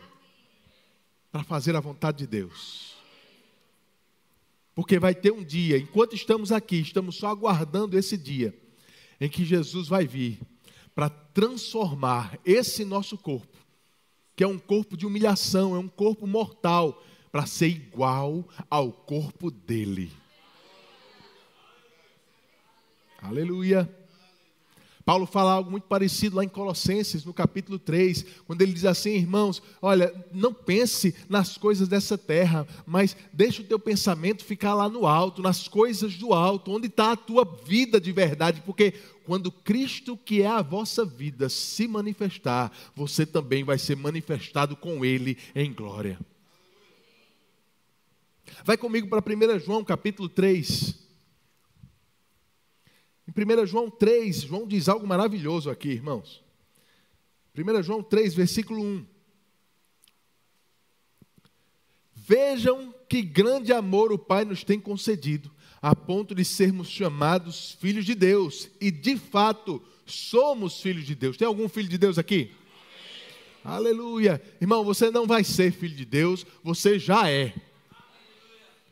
[1.30, 2.93] para fazer a vontade de Deus.
[4.74, 8.52] Porque vai ter um dia, enquanto estamos aqui, estamos só aguardando esse dia,
[9.20, 10.40] em que Jesus vai vir
[10.94, 13.56] para transformar esse nosso corpo,
[14.34, 19.50] que é um corpo de humilhação, é um corpo mortal, para ser igual ao corpo
[19.50, 20.12] dele.
[23.20, 24.03] Aleluia.
[25.04, 29.10] Paulo fala algo muito parecido lá em Colossenses, no capítulo 3, quando ele diz assim:
[29.10, 34.88] irmãos, olha, não pense nas coisas dessa terra, mas deixa o teu pensamento ficar lá
[34.88, 38.94] no alto, nas coisas do alto, onde está a tua vida de verdade, porque
[39.26, 45.04] quando Cristo, que é a vossa vida, se manifestar, você também vai ser manifestado com
[45.04, 46.18] Ele em glória.
[48.64, 51.03] Vai comigo para 1 João capítulo 3.
[53.26, 56.42] Em 1 João 3, João diz algo maravilhoso aqui, irmãos.
[57.56, 59.06] 1 João 3, versículo 1.
[62.14, 65.50] Vejam que grande amor o Pai nos tem concedido,
[65.80, 68.68] a ponto de sermos chamados filhos de Deus.
[68.80, 71.36] E de fato, somos filhos de Deus.
[71.36, 72.50] Tem algum filho de Deus aqui?
[73.62, 73.76] Amém.
[73.76, 74.42] Aleluia.
[74.60, 77.54] Irmão, você não vai ser filho de Deus, você já é.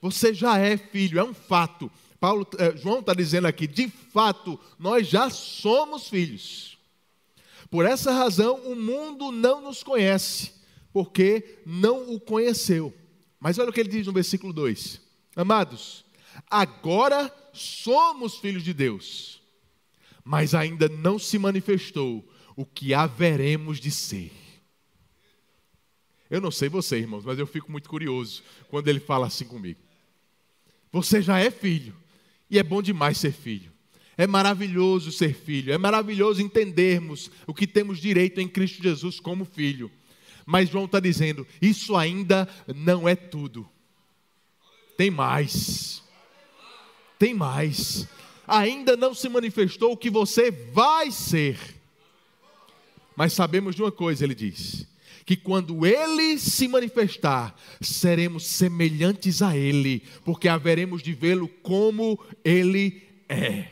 [0.00, 1.90] Você já é filho, é um fato.
[2.22, 6.78] Paulo, eh, João está dizendo aqui, de fato, nós já somos filhos.
[7.68, 10.52] Por essa razão, o mundo não nos conhece,
[10.92, 12.94] porque não o conheceu.
[13.40, 15.00] Mas olha o que ele diz no versículo 2:
[15.34, 16.04] Amados,
[16.48, 19.42] agora somos filhos de Deus,
[20.22, 24.30] mas ainda não se manifestou o que haveremos de ser.
[26.30, 29.80] Eu não sei você, irmãos, mas eu fico muito curioso quando ele fala assim comigo.
[30.92, 32.00] Você já é filho,
[32.52, 33.72] e é bom demais ser filho.
[34.14, 39.46] É maravilhoso ser filho, é maravilhoso entendermos o que temos direito em Cristo Jesus como
[39.46, 39.90] filho.
[40.44, 42.46] Mas João está dizendo: isso ainda
[42.76, 43.66] não é tudo.
[44.98, 46.02] Tem mais.
[47.18, 48.06] Tem mais.
[48.46, 51.58] Ainda não se manifestou o que você vai ser.
[53.16, 54.86] Mas sabemos de uma coisa, ele diz:
[55.24, 63.02] que quando ele se manifestar, seremos semelhantes a ele, porque haveremos de vê-lo como ele
[63.28, 63.68] é.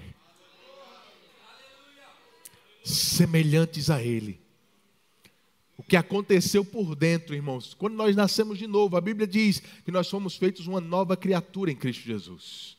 [2.84, 4.40] Semelhantes a ele.
[5.76, 9.90] O que aconteceu por dentro, irmãos, quando nós nascemos de novo, a Bíblia diz que
[9.90, 12.76] nós somos feitos uma nova criatura em Cristo Jesus.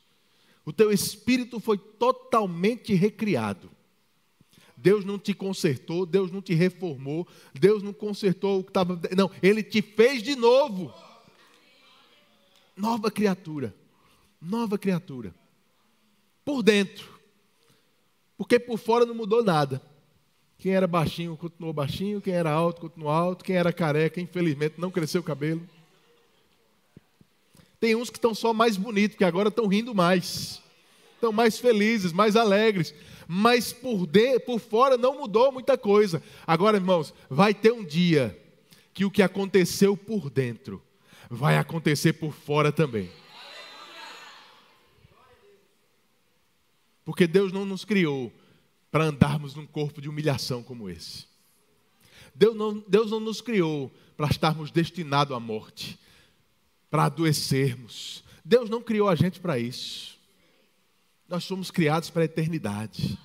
[0.63, 3.71] O teu espírito foi totalmente recriado.
[4.81, 8.99] Deus não te consertou, Deus não te reformou, Deus não consertou o que estava.
[9.15, 10.91] Não, Ele te fez de novo.
[12.75, 13.75] Nova criatura.
[14.41, 15.35] Nova criatura.
[16.43, 17.07] Por dentro.
[18.35, 19.79] Porque por fora não mudou nada.
[20.57, 24.89] Quem era baixinho continuou baixinho, quem era alto continuou alto, quem era careca, infelizmente, não
[24.89, 25.61] cresceu o cabelo.
[27.79, 30.59] Tem uns que estão só mais bonitos, que agora estão rindo mais.
[31.15, 32.95] Estão mais felizes, mais alegres
[33.33, 36.21] mas por, de, por fora não mudou muita coisa.
[36.45, 38.37] Agora, irmãos, vai ter um dia
[38.93, 40.83] que o que aconteceu por dentro
[41.29, 43.09] vai acontecer por fora também.
[47.05, 48.33] Porque Deus não nos criou
[48.91, 51.25] para andarmos num corpo de humilhação como esse.
[52.35, 55.97] Deus não, Deus não nos criou para estarmos destinados à morte,
[56.89, 58.25] para adoecermos.
[58.43, 60.10] Deus não criou a gente para isso.
[61.31, 63.17] Nós somos criados para a eternidade.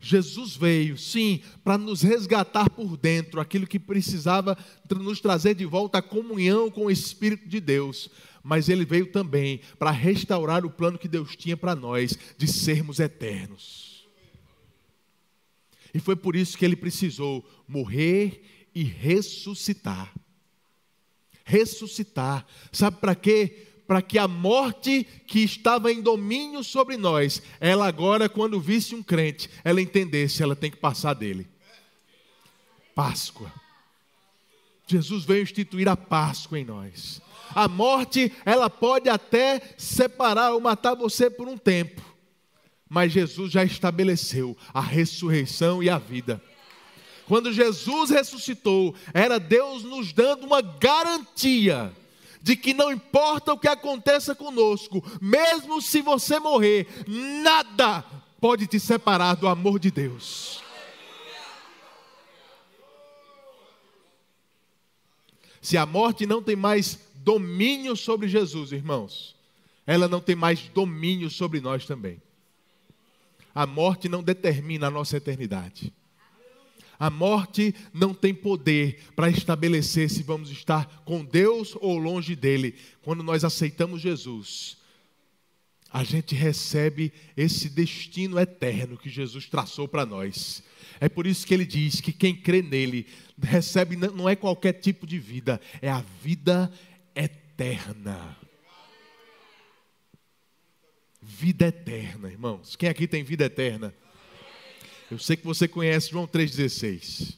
[0.00, 4.58] Jesus veio, sim, para nos resgatar por dentro aquilo que precisava
[4.90, 8.10] nos trazer de volta a comunhão com o Espírito de Deus.
[8.42, 12.98] Mas ele veio também para restaurar o plano que Deus tinha para nós de sermos
[12.98, 14.04] eternos.
[15.94, 18.42] E foi por isso que ele precisou morrer
[18.74, 20.12] e ressuscitar.
[21.44, 22.44] Ressuscitar.
[22.72, 23.73] Sabe para quê?
[23.86, 29.02] Para que a morte que estava em domínio sobre nós, ela agora, quando visse um
[29.02, 31.46] crente, ela entendesse, ela tem que passar dele.
[32.94, 33.52] Páscoa.
[34.86, 37.20] Jesus veio instituir a Páscoa em nós.
[37.54, 42.02] A morte, ela pode até separar ou matar você por um tempo,
[42.88, 46.42] mas Jesus já estabeleceu a ressurreição e a vida.
[47.26, 51.92] Quando Jesus ressuscitou, era Deus nos dando uma garantia
[52.44, 56.86] de que não importa o que aconteça conosco, mesmo se você morrer,
[57.42, 58.02] nada
[58.38, 60.62] pode te separar do amor de Deus.
[65.62, 69.34] Se a morte não tem mais domínio sobre Jesus, irmãos,
[69.86, 72.20] ela não tem mais domínio sobre nós também.
[73.54, 75.90] A morte não determina a nossa eternidade.
[77.04, 82.76] A morte não tem poder para estabelecer se vamos estar com Deus ou longe dele.
[83.02, 84.78] Quando nós aceitamos Jesus,
[85.92, 90.62] a gente recebe esse destino eterno que Jesus traçou para nós.
[90.98, 93.06] É por isso que ele diz que quem crê nele
[93.38, 96.72] recebe não é qualquer tipo de vida, é a vida
[97.14, 98.34] eterna.
[101.20, 102.76] Vida eterna, irmãos.
[102.76, 103.94] Quem aqui tem vida eterna?
[105.14, 107.36] Eu sei que você conhece João 3,16.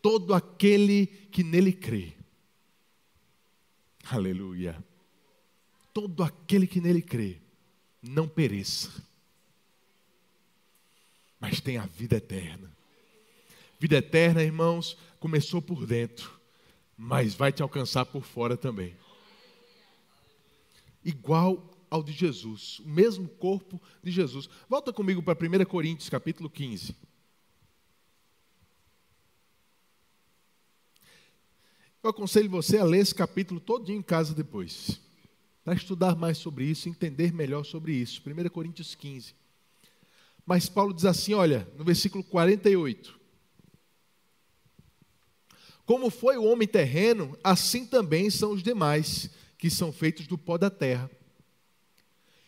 [0.00, 2.12] Todo aquele que nele crê.
[4.10, 4.82] Aleluia
[5.94, 7.38] todo aquele que nele crê
[8.02, 8.90] não pereça,
[11.38, 12.70] mas tenha a vida eterna.
[13.78, 16.38] Vida eterna, irmãos, começou por dentro,
[16.98, 18.94] mas vai te alcançar por fora também.
[21.04, 24.48] Igual ao de Jesus, o mesmo corpo de Jesus.
[24.68, 26.96] Volta comigo para 1 Coríntios, capítulo 15.
[32.02, 35.00] Eu aconselho você a ler esse capítulo todinho em casa depois
[35.64, 38.20] para estudar mais sobre isso, entender melhor sobre isso.
[38.24, 39.34] 1 Coríntios 15.
[40.44, 43.18] Mas Paulo diz assim: olha, no versículo 48.
[45.86, 50.56] Como foi o homem terreno, assim também são os demais, que são feitos do pó
[50.56, 51.10] da terra.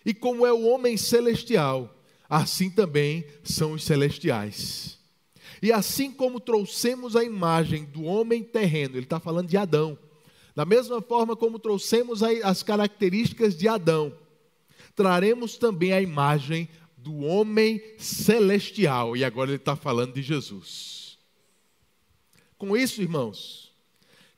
[0.06, 1.92] E como é o homem celestial,
[2.30, 5.00] assim também são os celestiais.
[5.60, 9.98] E assim como trouxemos a imagem do homem terreno, ele está falando de Adão,
[10.54, 14.16] da mesma forma como trouxemos as características de Adão,
[14.94, 19.16] traremos também a imagem do homem celestial.
[19.16, 21.18] E agora ele está falando de Jesus.
[22.56, 23.65] Com isso, irmãos,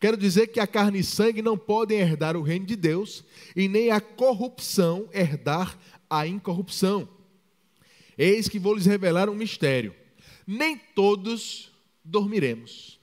[0.00, 3.24] quero dizer que a carne e sangue não podem herdar o reino de Deus
[3.54, 5.78] e nem a corrupção herdar
[6.08, 7.08] a incorrupção.
[8.16, 9.94] Eis que vou lhes revelar um mistério:
[10.46, 11.72] nem todos
[12.04, 12.98] dormiremos.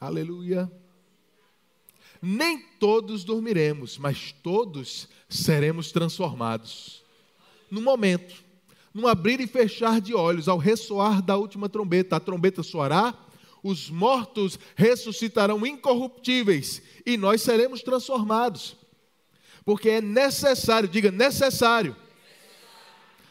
[0.00, 0.70] Aleluia
[2.20, 7.02] nem todos dormiremos, mas todos seremos transformados.
[7.70, 8.42] No momento,
[8.92, 13.16] no abrir e fechar de olhos, ao ressoar da última trombeta, a trombeta soará,
[13.62, 18.76] os mortos ressuscitarão incorruptíveis e nós seremos transformados.
[19.64, 21.96] Porque é necessário, diga necessário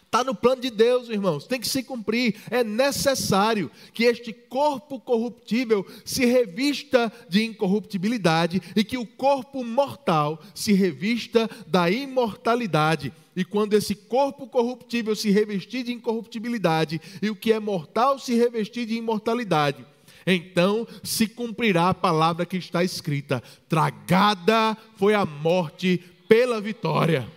[0.07, 2.37] Está no plano de Deus, irmãos, tem que se cumprir.
[2.49, 10.41] É necessário que este corpo corruptível se revista de incorruptibilidade e que o corpo mortal
[10.55, 13.11] se revista da imortalidade.
[13.35, 18.33] E quando esse corpo corruptível se revestir de incorruptibilidade e o que é mortal se
[18.33, 19.85] revestir de imortalidade,
[20.27, 25.97] então se cumprirá a palavra que está escrita: tragada foi a morte
[26.27, 27.31] pela vitória.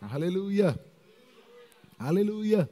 [0.00, 0.78] Aleluia.
[1.98, 2.70] Aleluia.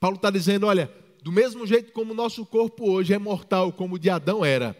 [0.00, 0.90] Paulo está dizendo: olha,
[1.22, 4.74] do mesmo jeito como o nosso corpo hoje é mortal, como o de Adão era,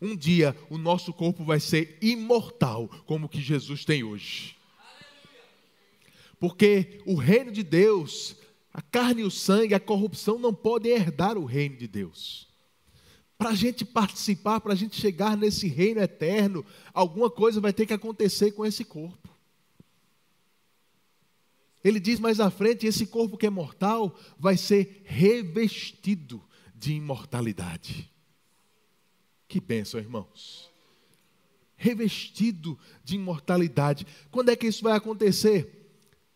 [0.00, 4.54] um dia o nosso corpo vai ser imortal, como o que Jesus tem hoje.
[6.38, 8.36] Porque o reino de Deus,
[8.76, 12.46] a carne e o sangue, a corrupção não podem herdar o reino de Deus.
[13.38, 16.62] Para a gente participar, para a gente chegar nesse reino eterno,
[16.92, 19.30] alguma coisa vai ter que acontecer com esse corpo.
[21.82, 28.12] Ele diz mais à frente: esse corpo que é mortal vai ser revestido de imortalidade.
[29.48, 30.70] Que bênção, irmãos.
[31.78, 34.06] Revestido de imortalidade.
[34.30, 35.75] Quando é que isso vai acontecer?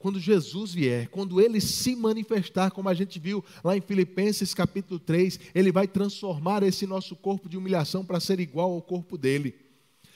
[0.01, 4.99] Quando Jesus vier, quando ele se manifestar, como a gente viu lá em Filipenses capítulo
[4.99, 9.55] 3, ele vai transformar esse nosso corpo de humilhação para ser igual ao corpo dele.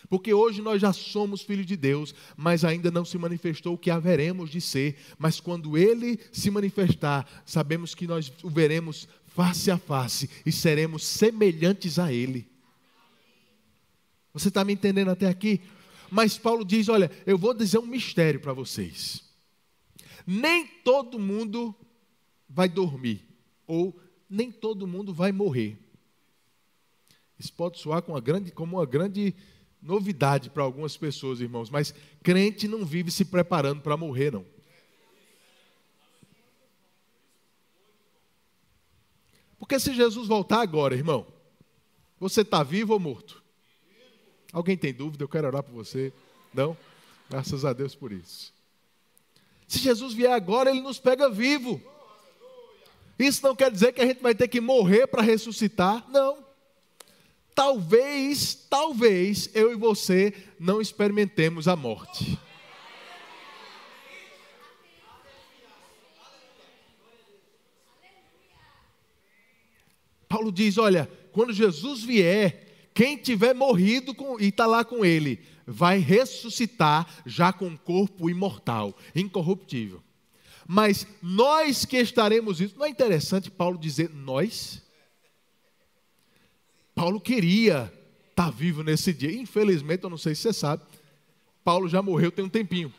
[0.08, 3.90] Porque hoje nós já somos filhos de Deus, mas ainda não se manifestou o que
[3.90, 4.96] haveremos de ser.
[5.18, 11.04] Mas quando Ele se manifestar, sabemos que nós o veremos face a face e seremos
[11.04, 12.48] semelhantes a Ele.
[14.32, 15.60] Você está me entendendo até aqui?
[16.10, 19.23] Mas Paulo diz: Olha, eu vou dizer um mistério para vocês.
[20.26, 21.74] Nem todo mundo
[22.48, 23.26] vai dormir,
[23.66, 23.98] ou
[24.28, 25.78] nem todo mundo vai morrer.
[27.38, 29.34] Isso pode soar como uma grande, como uma grande
[29.82, 34.46] novidade para algumas pessoas, irmãos, mas crente não vive se preparando para morrer, não.
[39.58, 41.26] Porque se Jesus voltar agora, irmão,
[42.18, 43.42] você está vivo ou morto?
[44.52, 45.24] Alguém tem dúvida?
[45.24, 46.12] Eu quero orar por você.
[46.52, 46.76] Não?
[47.28, 48.53] Graças a Deus por isso.
[49.66, 51.80] Se Jesus vier agora, ele nos pega vivo.
[53.18, 56.04] Isso não quer dizer que a gente vai ter que morrer para ressuscitar.
[56.10, 56.44] Não
[57.54, 62.38] talvez, talvez eu e você não experimentemos a morte.
[70.28, 72.63] Paulo diz: olha, quando Jesus vier,
[72.94, 78.30] quem tiver morrido com, e está lá com ele, vai ressuscitar já com um corpo
[78.30, 80.00] imortal, incorruptível.
[80.66, 84.80] Mas nós que estaremos isso, não é interessante Paulo dizer nós?
[86.94, 87.92] Paulo queria
[88.30, 89.32] estar tá vivo nesse dia.
[89.32, 90.84] Infelizmente, eu não sei se você sabe,
[91.64, 92.94] Paulo já morreu tem um tempinho.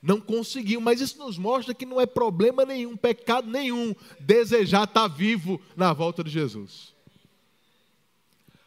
[0.00, 5.08] Não conseguiu, mas isso nos mostra que não é problema nenhum, pecado nenhum, desejar estar
[5.08, 6.93] tá vivo na volta de Jesus.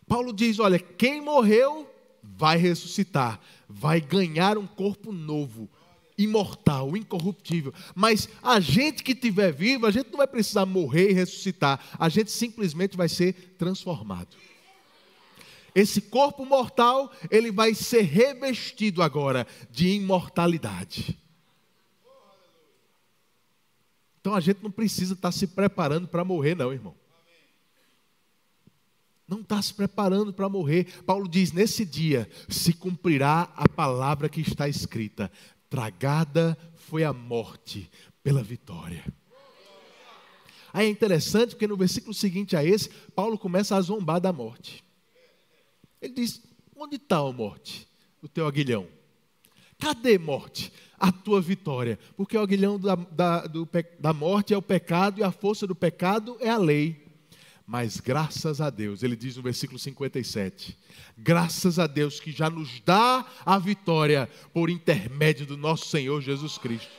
[0.08, 1.88] Paulo diz: olha, quem morreu
[2.24, 5.70] vai ressuscitar, vai ganhar um corpo novo,
[6.18, 7.74] imortal, incorruptível.
[7.93, 12.08] Mas a gente que estiver vivo, a gente não vai precisar morrer e ressuscitar, a
[12.08, 14.36] gente simplesmente vai ser transformado.
[15.76, 21.16] Esse corpo mortal, ele vai ser revestido agora de imortalidade.
[24.20, 26.95] Então a gente não precisa estar se preparando para morrer, não, irmão
[29.28, 31.03] não está se preparando para morrer.
[31.03, 35.32] Paulo diz: nesse dia se cumprirá a palavra que está escrita:
[35.69, 37.89] tragada foi a morte
[38.23, 39.03] pela vitória.
[40.73, 44.84] Aí é interessante porque no versículo seguinte a esse, Paulo começa a zombar da morte.
[46.01, 46.41] Ele diz:
[46.75, 47.88] Onde está a morte?
[48.21, 48.88] O teu aguilhão.
[49.80, 50.71] Cadê morte?
[50.99, 51.99] A tua vitória.
[52.15, 53.67] Porque o aguilhão da, da, do,
[53.99, 57.07] da morte é o pecado e a força do pecado é a lei.
[57.70, 60.78] Mas graças a Deus, ele diz no versículo 57,
[61.18, 66.57] graças a Deus que já nos dá a vitória por intermédio do nosso Senhor Jesus
[66.57, 66.89] Cristo.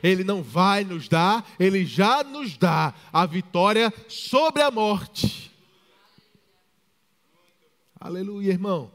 [0.00, 5.50] Ele não vai nos dar, ele já nos dá a vitória sobre a morte.
[7.98, 8.92] Aleluia, irmão.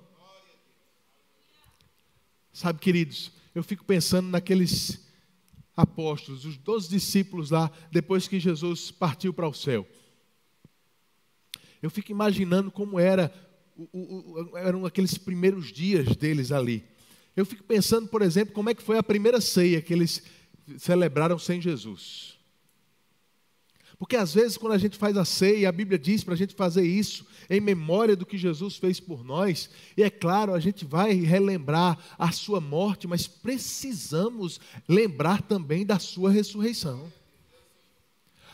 [2.54, 5.06] Sabe, queridos, eu fico pensando naqueles
[5.76, 9.86] apóstolos, os doze discípulos lá, depois que Jesus partiu para o céu.
[11.82, 13.32] Eu fico imaginando como era,
[13.76, 16.84] o, o, eram aqueles primeiros dias deles ali.
[17.36, 20.24] Eu fico pensando, por exemplo, como é que foi a primeira ceia que eles
[20.78, 22.38] celebraram sem Jesus.
[23.98, 26.54] Porque às vezes, quando a gente faz a ceia, a Bíblia diz para a gente
[26.54, 30.86] fazer isso em memória do que Jesus fez por nós, e é claro, a gente
[30.86, 37.12] vai relembrar a sua morte, mas precisamos lembrar também da sua ressurreição.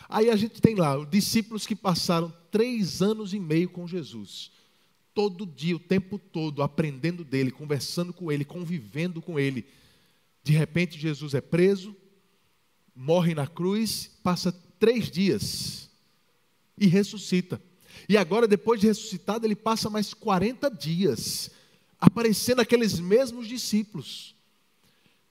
[0.09, 4.51] Aí a gente tem lá os discípulos que passaram três anos e meio com Jesus.
[5.13, 9.65] Todo dia, o tempo todo, aprendendo dele, conversando com ele, convivendo com ele.
[10.43, 11.95] De repente, Jesus é preso,
[12.95, 15.89] morre na cruz, passa três dias
[16.77, 17.61] e ressuscita.
[18.09, 21.51] E agora, depois de ressuscitado, ele passa mais 40 dias
[21.99, 24.35] aparecendo aqueles mesmos discípulos.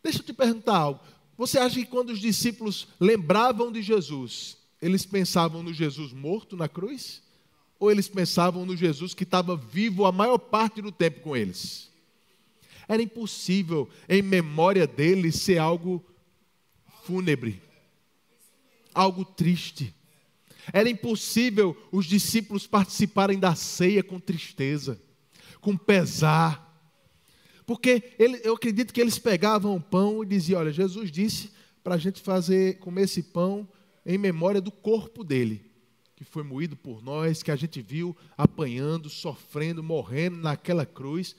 [0.03, 1.01] Deixa eu te perguntar algo.
[1.37, 6.69] Você acha que quando os discípulos lembravam de Jesus, eles pensavam no Jesus morto na
[6.69, 7.23] cruz?
[7.79, 11.89] Ou eles pensavam no Jesus que estava vivo a maior parte do tempo com eles?
[12.89, 16.05] Era impossível, em memória deles, ser algo
[17.05, 17.63] fúnebre,
[18.93, 19.95] algo triste.
[20.73, 25.01] Era impossível os discípulos participarem da ceia com tristeza,
[25.61, 26.71] com pesar.
[27.65, 31.53] Porque ele, eu acredito que eles pegavam o pão e diziam: Olha, Jesus disse
[31.83, 33.69] para a gente fazer, comer esse pão
[34.05, 35.65] em memória do corpo dele,
[36.17, 41.37] que foi moído por nós, que a gente viu apanhando, sofrendo, morrendo naquela cruz.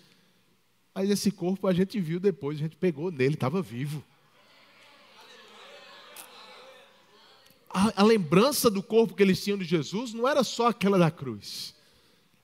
[0.94, 4.03] Mas esse corpo a gente viu depois, a gente pegou nele, estava vivo.
[7.69, 11.10] A, a, lembrança do corpo que eles tinham de Jesus não era só aquela da
[11.10, 11.73] cruz,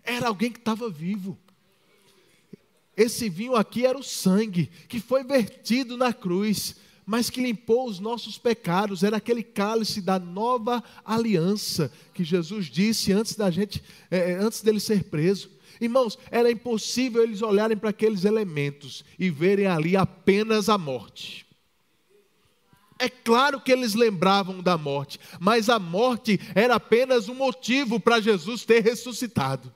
[0.04, 1.38] era alguém que estava vivo.
[2.98, 6.76] Esse vinho aqui era o sangue que foi vertido na cruz
[7.10, 9.02] mas que limpou os nossos pecados.
[9.02, 14.62] Era aquele cálice da nova aliança que Jesus disse antes da gente, é, é, antes
[14.62, 15.50] dele ser preso.
[15.82, 21.48] Irmãos, era impossível eles olharem para aqueles elementos e verem ali apenas a morte.
[23.00, 28.22] É claro que eles lembravam da morte, mas a morte era apenas um motivo para
[28.22, 29.74] Jesus ter ressuscitado.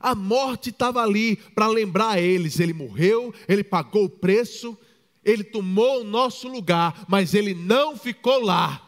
[0.00, 4.76] A morte estava ali para lembrar a eles: ele morreu, ele pagou o preço,
[5.22, 8.86] ele tomou o nosso lugar, mas ele não ficou lá.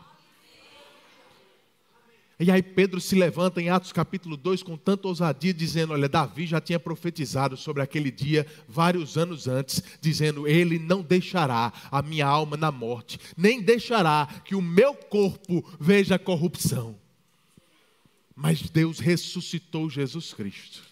[2.40, 6.46] E aí Pedro se levanta em Atos capítulo 2 com tanta ousadia, dizendo: Olha, Davi
[6.46, 12.26] já tinha profetizado sobre aquele dia vários anos antes, dizendo: Ele não deixará a minha
[12.26, 16.98] alma na morte, nem deixará que o meu corpo veja corrupção.
[18.34, 20.91] Mas Deus ressuscitou Jesus Cristo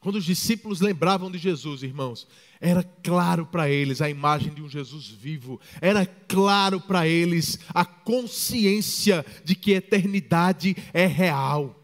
[0.00, 2.26] Quando os discípulos lembravam de Jesus, irmãos,
[2.58, 7.84] era claro para eles a imagem de um Jesus vivo, era claro para eles a
[7.84, 11.76] consciência de que a eternidade é real.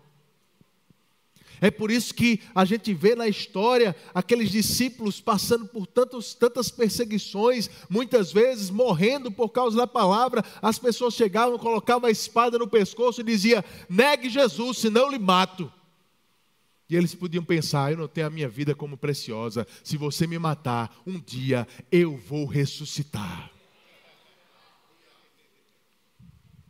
[1.61, 6.71] É por isso que a gente vê na história aqueles discípulos passando por tantos, tantas
[6.71, 10.45] perseguições, muitas vezes morrendo por causa da palavra.
[10.61, 15.19] As pessoas chegavam, colocavam a espada no pescoço e diziam: Negue Jesus, senão eu lhe
[15.19, 15.73] mato.
[16.89, 19.67] E eles podiam pensar: eu não tenho a minha vida como preciosa.
[19.83, 23.51] Se você me matar, um dia eu vou ressuscitar.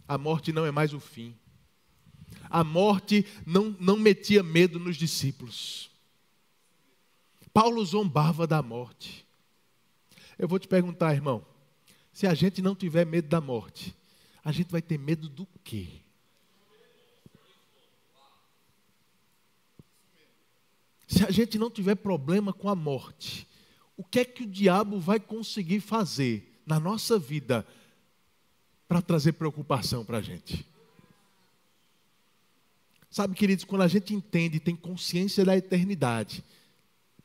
[0.08, 1.34] A morte não é mais o fim.
[2.48, 5.90] A morte não, não metia medo nos discípulos.
[7.52, 9.26] Paulo zombava da morte.
[10.38, 11.44] Eu vou te perguntar, irmão:
[12.12, 13.94] se a gente não tiver medo da morte,
[14.44, 16.05] a gente vai ter medo do quê?
[21.06, 23.46] Se a gente não tiver problema com a morte,
[23.96, 27.66] o que é que o diabo vai conseguir fazer na nossa vida
[28.88, 30.66] para trazer preocupação para a gente?
[33.08, 36.44] Sabe, queridos, quando a gente entende, tem consciência da eternidade,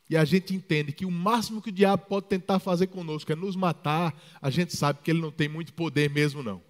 [0.08, 3.36] e a gente entende que o máximo que o diabo pode tentar fazer conosco é
[3.36, 6.62] nos matar, a gente sabe que ele não tem muito poder mesmo, não.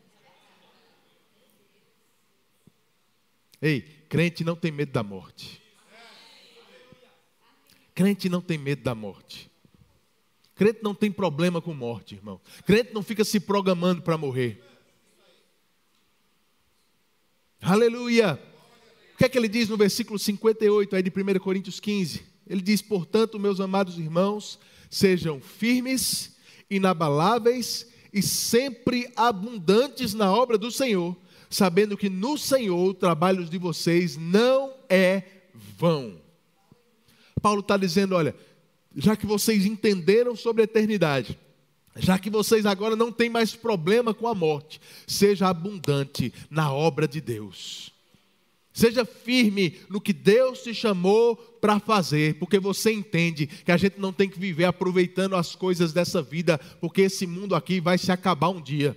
[3.61, 5.62] Ei, crente não tem medo da morte.
[8.03, 9.49] Crente não tem medo da morte.
[10.57, 12.41] Crente não tem problema com morte, irmão.
[12.67, 14.61] Crente não fica se programando para morrer.
[17.61, 18.43] Aleluia.
[19.15, 22.25] O que é que ele diz no versículo 58 aí de 1 Coríntios 15?
[22.45, 24.59] Ele diz: Portanto, meus amados irmãos,
[24.91, 26.35] sejam firmes,
[26.69, 31.17] inabaláveis e sempre abundantes na obra do Senhor,
[31.49, 35.23] sabendo que no Senhor o trabalho de vocês não é
[35.79, 36.22] vão.
[37.43, 38.35] Paulo está dizendo: olha,
[38.97, 41.39] já que vocês entenderam sobre a eternidade,
[41.97, 47.07] já que vocês agora não têm mais problema com a morte, seja abundante na obra
[47.07, 47.93] de Deus.
[48.73, 54.01] Seja firme no que Deus te chamou para fazer, porque você entende que a gente
[54.01, 58.11] não tem que viver aproveitando as coisas dessa vida, porque esse mundo aqui vai se
[58.11, 58.97] acabar um dia.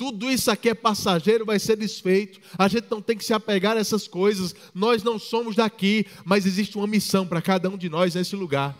[0.00, 2.40] Tudo isso aqui é passageiro, vai ser desfeito.
[2.56, 4.56] A gente não tem que se apegar a essas coisas.
[4.74, 8.74] Nós não somos daqui, mas existe uma missão para cada um de nós nesse lugar.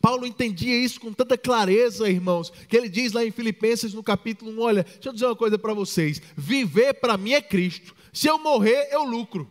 [0.00, 4.50] Paulo entendia isso com tanta clareza, irmãos, que ele diz lá em Filipenses no capítulo
[4.50, 8.26] 1: Olha, deixa eu dizer uma coisa para vocês: viver para mim é Cristo, se
[8.26, 9.48] eu morrer, eu lucro.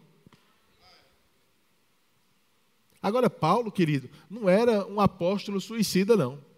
[3.02, 6.49] Agora, Paulo, querido, não era um apóstolo suicida, não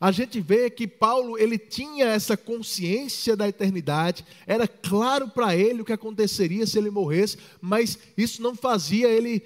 [0.00, 5.82] a gente vê que Paulo ele tinha essa consciência da eternidade, era claro para ele
[5.82, 9.40] o que aconteceria se ele morresse, mas isso não fazia ele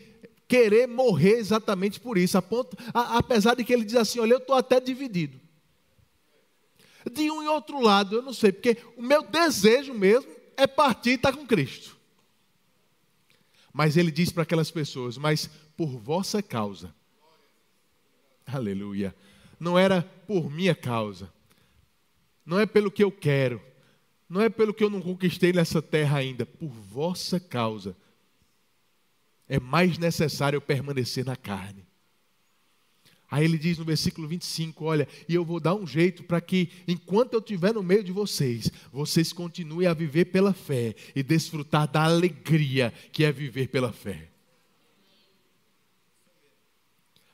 [0.48, 4.32] querer morrer exatamente por isso, a ponto, a, apesar de que ele diz assim: Olha,
[4.32, 5.38] eu estou até dividido.
[7.12, 11.10] De um e outro lado, eu não sei, porque o meu desejo mesmo é partir
[11.10, 11.96] e estar com Cristo.
[13.72, 16.92] Mas ele diz para aquelas pessoas: Mas por vossa causa,
[18.46, 19.14] aleluia
[19.58, 21.32] não era por minha causa,
[22.44, 23.60] não é pelo que eu quero,
[24.28, 27.96] não é pelo que eu não conquistei nessa terra ainda, por vossa causa.
[29.48, 31.88] É mais necessário eu permanecer na carne.
[33.30, 36.70] Aí ele diz no versículo 25: Olha, e eu vou dar um jeito para que,
[36.86, 41.86] enquanto eu estiver no meio de vocês, vocês continuem a viver pela fé e desfrutar
[41.86, 44.30] da alegria que é viver pela fé.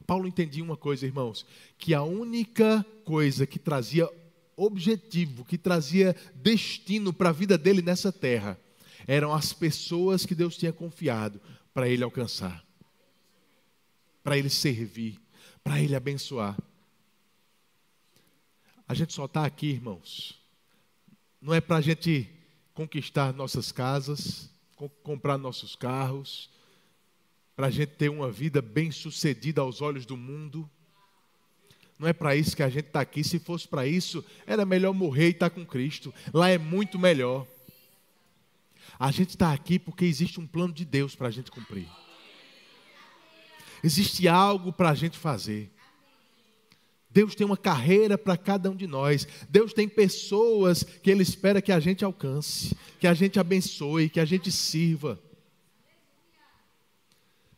[0.07, 1.47] Paulo entendia uma coisa, irmãos,
[1.79, 4.09] que a única coisa que trazia
[4.57, 8.59] objetivo, que trazia destino para a vida dele nessa terra,
[9.07, 11.41] eram as pessoas que Deus tinha confiado
[11.73, 12.65] para ele alcançar,
[14.23, 15.21] para ele servir,
[15.63, 16.57] para ele abençoar.
[18.87, 20.39] A gente só está aqui, irmãos,
[21.41, 22.31] não é para a gente
[22.75, 24.51] conquistar nossas casas,
[25.03, 26.51] comprar nossos carros,
[27.57, 30.69] para a gente ter uma vida bem sucedida aos olhos do mundo.
[31.99, 33.23] Não é para isso que a gente está aqui.
[33.23, 36.13] Se fosse para isso, era melhor morrer e estar tá com Cristo.
[36.33, 37.47] Lá é muito melhor.
[38.99, 41.89] A gente está aqui porque existe um plano de Deus para a gente cumprir.
[43.83, 45.71] Existe algo para a gente fazer.
[47.11, 49.29] Deus tem uma carreira para cada um de nós.
[49.49, 54.19] Deus tem pessoas que Ele espera que a gente alcance, que a gente abençoe, que
[54.19, 55.21] a gente sirva.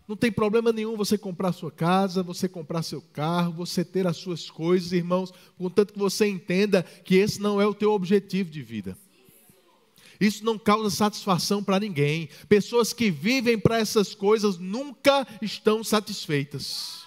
[0.08, 4.16] Não tem problema nenhum você comprar sua casa, você comprar seu carro, você ter as
[4.16, 8.62] suas coisas, irmãos, contanto que você entenda que esse não é o teu objetivo de
[8.62, 8.96] vida.
[10.20, 12.28] Isso não causa satisfação para ninguém.
[12.48, 17.04] Pessoas que vivem para essas coisas nunca estão satisfeitas.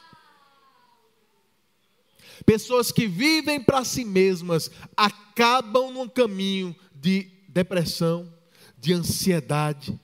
[2.46, 8.32] Pessoas que vivem para si mesmas acabam num caminho de depressão,
[8.78, 10.00] de ansiedade.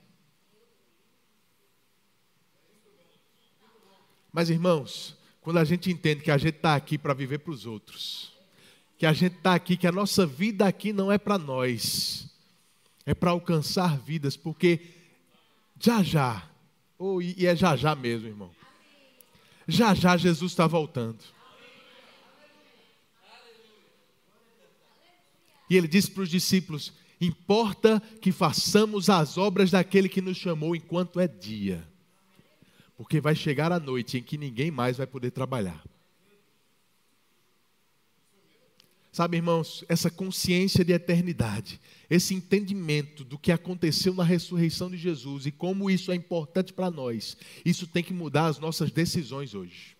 [4.36, 7.64] Mas irmãos, quando a gente entende que a gente está aqui para viver para os
[7.64, 8.34] outros,
[8.98, 12.28] que a gente está aqui, que a nossa vida aqui não é para nós,
[13.06, 14.90] é para alcançar vidas, porque
[15.80, 16.46] já já,
[16.98, 18.50] oh, e é já já mesmo, irmão,
[19.66, 21.24] já já Jesus está voltando.
[25.70, 30.76] E ele disse para os discípulos: Importa que façamos as obras daquele que nos chamou
[30.76, 31.88] enquanto é dia,
[32.96, 35.84] porque vai chegar a noite em que ninguém mais vai poder trabalhar.
[39.12, 45.46] Sabe, irmãos, essa consciência de eternidade, esse entendimento do que aconteceu na ressurreição de Jesus
[45.46, 49.96] e como isso é importante para nós, isso tem que mudar as nossas decisões hoje.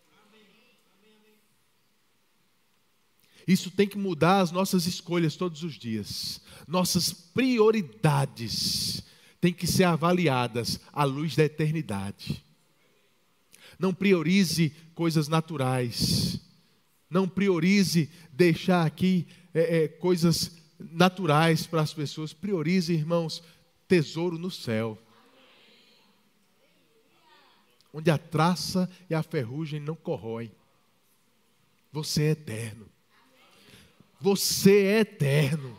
[3.47, 6.43] Isso tem que mudar as nossas escolhas todos os dias.
[6.68, 9.02] Nossas prioridades
[9.40, 12.44] têm que ser avaliadas à luz da eternidade.
[13.78, 16.40] Não priorize coisas naturais.
[17.08, 22.32] Não priorize deixar aqui é, é, coisas naturais para as pessoas.
[22.32, 23.42] Priorize, irmãos,
[23.86, 24.98] tesouro no céu.
[27.92, 30.52] Onde a traça e a ferrugem não corroem.
[31.92, 32.86] Você é eterno.
[34.20, 35.78] Você é eterno.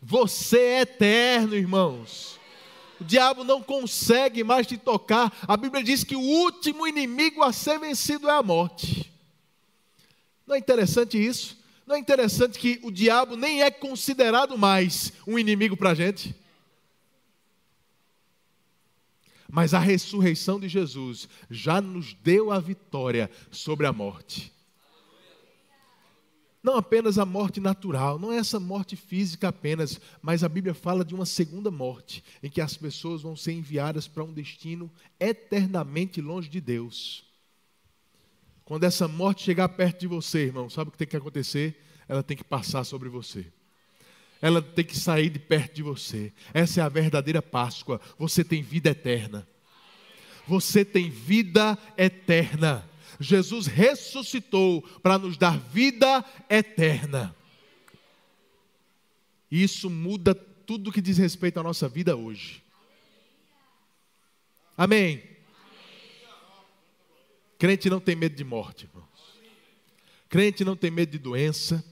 [0.00, 2.37] Você é eterno, irmãos.
[3.00, 5.32] O diabo não consegue mais te tocar.
[5.46, 9.12] A Bíblia diz que o último inimigo a ser vencido é a morte.
[10.46, 11.56] Não é interessante isso?
[11.86, 16.34] Não é interessante que o diabo nem é considerado mais um inimigo para a gente?
[19.50, 24.52] Mas a ressurreição de Jesus já nos deu a vitória sobre a morte.
[26.62, 31.04] Não apenas a morte natural, não é essa morte física apenas, mas a Bíblia fala
[31.04, 34.90] de uma segunda morte, em que as pessoas vão ser enviadas para um destino
[35.20, 37.24] eternamente longe de Deus.
[38.64, 41.80] Quando essa morte chegar perto de você, irmão, sabe o que tem que acontecer?
[42.08, 43.46] Ela tem que passar sobre você.
[44.40, 46.32] Ela tem que sair de perto de você.
[46.52, 48.00] Essa é a verdadeira Páscoa.
[48.18, 49.46] Você tem vida eterna.
[50.46, 52.87] Você tem vida eterna.
[53.20, 57.34] Jesus ressuscitou para nos dar vida eterna.
[59.50, 62.62] Isso muda tudo que diz respeito à nossa vida hoje.
[64.76, 65.22] Amém.
[67.58, 69.08] Crente não tem medo de morte, irmãos.
[70.28, 71.84] Crente não tem medo de doença.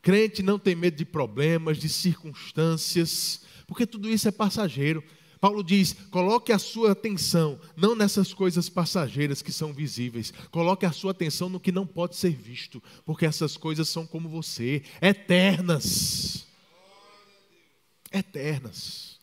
[0.00, 5.04] Crente não tem medo de problemas, de circunstâncias, porque tudo isso é passageiro.
[5.40, 10.92] Paulo diz: coloque a sua atenção não nessas coisas passageiras que são visíveis, coloque a
[10.92, 16.46] sua atenção no que não pode ser visto, porque essas coisas são como você, eternas.
[18.12, 19.18] Eternas.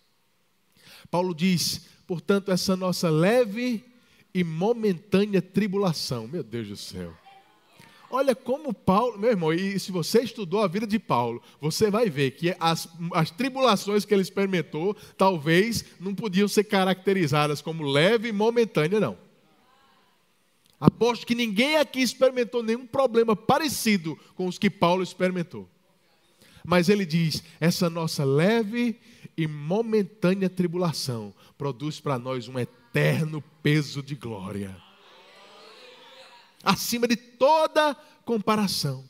[1.10, 3.84] Paulo diz: portanto, essa nossa leve
[4.34, 7.25] e momentânea tribulação, meu Deus do céu
[8.18, 12.10] Olha como Paulo, meu irmão, e se você estudou a vida de Paulo, você vai
[12.10, 18.30] ver que as, as tribulações que ele experimentou, talvez não podiam ser caracterizadas como leve
[18.30, 19.18] e momentânea, não.
[20.80, 25.68] Aposto que ninguém aqui experimentou nenhum problema parecido com os que Paulo experimentou.
[26.64, 28.98] Mas ele diz: essa nossa leve
[29.36, 34.85] e momentânea tribulação produz para nós um eterno peso de glória
[36.66, 39.08] acima de toda comparação.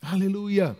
[0.00, 0.78] Aleluia.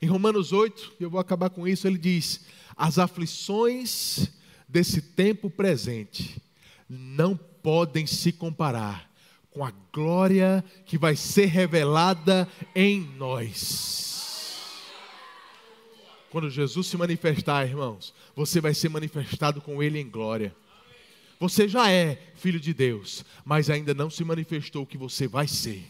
[0.00, 2.44] Em Romanos 8, eu vou acabar com isso, ele diz:
[2.76, 4.28] as aflições
[4.68, 6.40] desse tempo presente
[6.88, 9.10] não podem se comparar
[9.50, 14.02] com a glória que vai ser revelada em nós.
[16.30, 20.56] Quando Jesus se manifestar, irmãos, você vai ser manifestado com Ele em glória.
[21.42, 25.48] Você já é filho de Deus, mas ainda não se manifestou o que você vai
[25.48, 25.84] ser.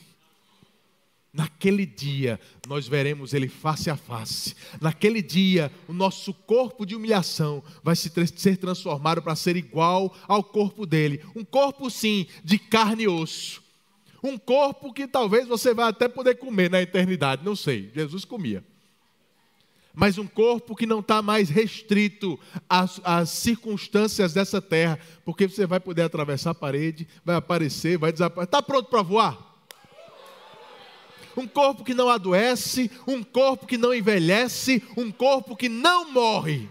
[1.31, 4.57] Naquele dia, nós veremos Ele face a face.
[4.81, 10.43] Naquele dia, o nosso corpo de humilhação vai se ser transformado para ser igual ao
[10.43, 11.23] corpo dele.
[11.37, 13.63] Um corpo, sim, de carne e osso.
[14.25, 17.91] Um corpo que talvez você vá até poder comer na eternidade, não sei.
[17.95, 18.65] Jesus comia
[19.95, 22.39] mas um corpo que não está mais restrito
[22.69, 28.13] às, às, circunstâncias dessa terra, porque você vai poder atravessar a parede, vai aparecer, vai
[28.13, 28.49] desaparecer.
[28.49, 29.53] Está pronto para voar?
[31.37, 36.69] um corpo que não adoece, um corpo que não envelhece, um corpo que não morre.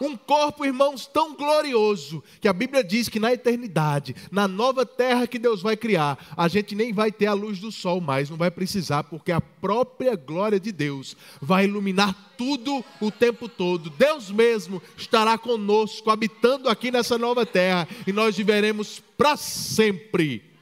[0.00, 5.26] Um corpo, irmãos, tão glorioso que a Bíblia diz que na eternidade, na nova terra
[5.26, 8.36] que Deus vai criar, a gente nem vai ter a luz do sol mais, não
[8.36, 13.90] vai precisar, porque a própria glória de Deus vai iluminar tudo o tempo todo.
[13.90, 20.56] Deus mesmo estará conosco, habitando aqui nessa nova terra, e nós viveremos para sempre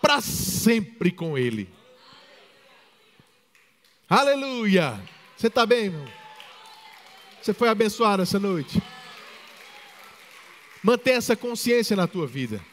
[0.00, 1.68] para sempre com Ele.
[4.08, 5.00] Aleluia!
[5.36, 6.17] Você está bem, irmão?
[7.42, 8.82] Você foi abençoado essa noite?
[10.82, 12.64] Mantenha essa consciência na tua vida.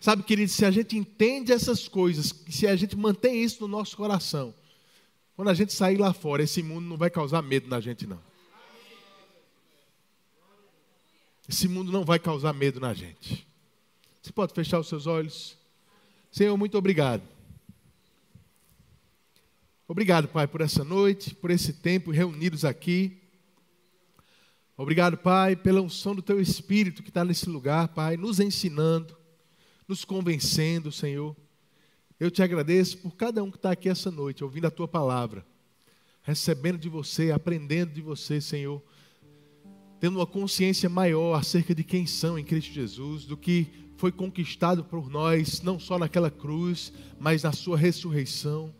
[0.00, 3.96] Sabe, querido, se a gente entende essas coisas, se a gente mantém isso no nosso
[3.96, 4.54] coração,
[5.36, 8.20] quando a gente sair lá fora, esse mundo não vai causar medo na gente, não.
[11.48, 13.46] Esse mundo não vai causar medo na gente.
[14.22, 15.56] Você pode fechar os seus olhos?
[16.30, 17.22] Senhor, muito obrigado.
[19.88, 23.19] Obrigado, Pai, por essa noite, por esse tempo reunidos aqui.
[24.82, 29.14] Obrigado, Pai, pela unção do Teu Espírito que está nesse lugar, Pai, nos ensinando,
[29.86, 31.36] nos convencendo, Senhor.
[32.18, 35.44] Eu te agradeço por cada um que está aqui essa noite, ouvindo a Tua palavra,
[36.22, 38.82] recebendo de você, aprendendo de você, Senhor,
[40.00, 43.66] tendo uma consciência maior acerca de quem são em Cristo Jesus, do que
[43.98, 48.74] foi conquistado por nós, não só naquela cruz, mas na sua ressurreição.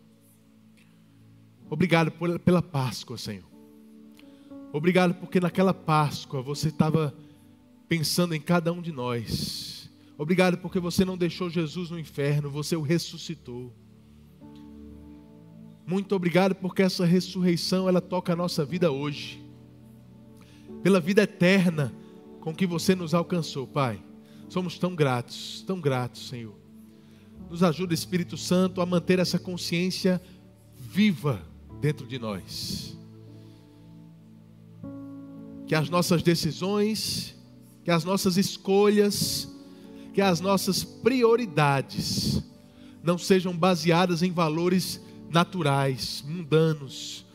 [1.69, 3.50] Obrigado pela Páscoa, Senhor.
[4.73, 7.13] Obrigado porque naquela Páscoa você estava
[7.89, 9.89] pensando em cada um de nós.
[10.17, 13.73] Obrigado porque você não deixou Jesus no inferno, você o ressuscitou.
[15.85, 19.43] Muito obrigado porque essa ressurreição ela toca a nossa vida hoje.
[20.81, 21.93] Pela vida eterna
[22.39, 24.01] com que você nos alcançou, Pai.
[24.47, 26.55] Somos tão gratos, tão gratos, Senhor.
[27.49, 30.21] Nos ajuda, Espírito Santo, a manter essa consciência
[30.77, 31.41] viva
[31.81, 32.97] dentro de nós.
[35.71, 37.33] Que as nossas decisões,
[37.85, 39.47] que as nossas escolhas,
[40.13, 42.43] que as nossas prioridades
[43.01, 44.99] não sejam baseadas em valores
[45.29, 47.25] naturais, mundanos,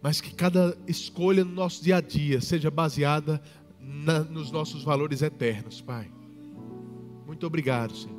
[0.00, 3.38] mas que cada escolha no nosso dia a dia seja baseada
[3.78, 6.10] na, nos nossos valores eternos, Pai.
[7.26, 8.16] Muito obrigado, Senhor.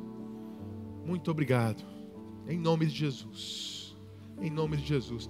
[1.04, 1.84] Muito obrigado.
[2.46, 3.96] Em nome de Jesus.
[4.40, 5.28] Em nome de Jesus.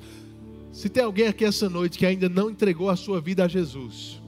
[0.73, 4.21] Se tem alguém aqui essa noite que ainda não entregou a sua vida a Jesus,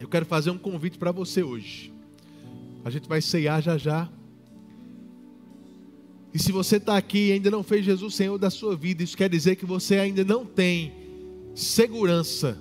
[0.00, 1.92] eu quero fazer um convite para você hoje.
[2.84, 4.08] A gente vai ceiar já já.
[6.34, 9.16] E se você está aqui e ainda não fez Jesus Senhor da sua vida, isso
[9.16, 10.92] quer dizer que você ainda não tem
[11.54, 12.58] segurança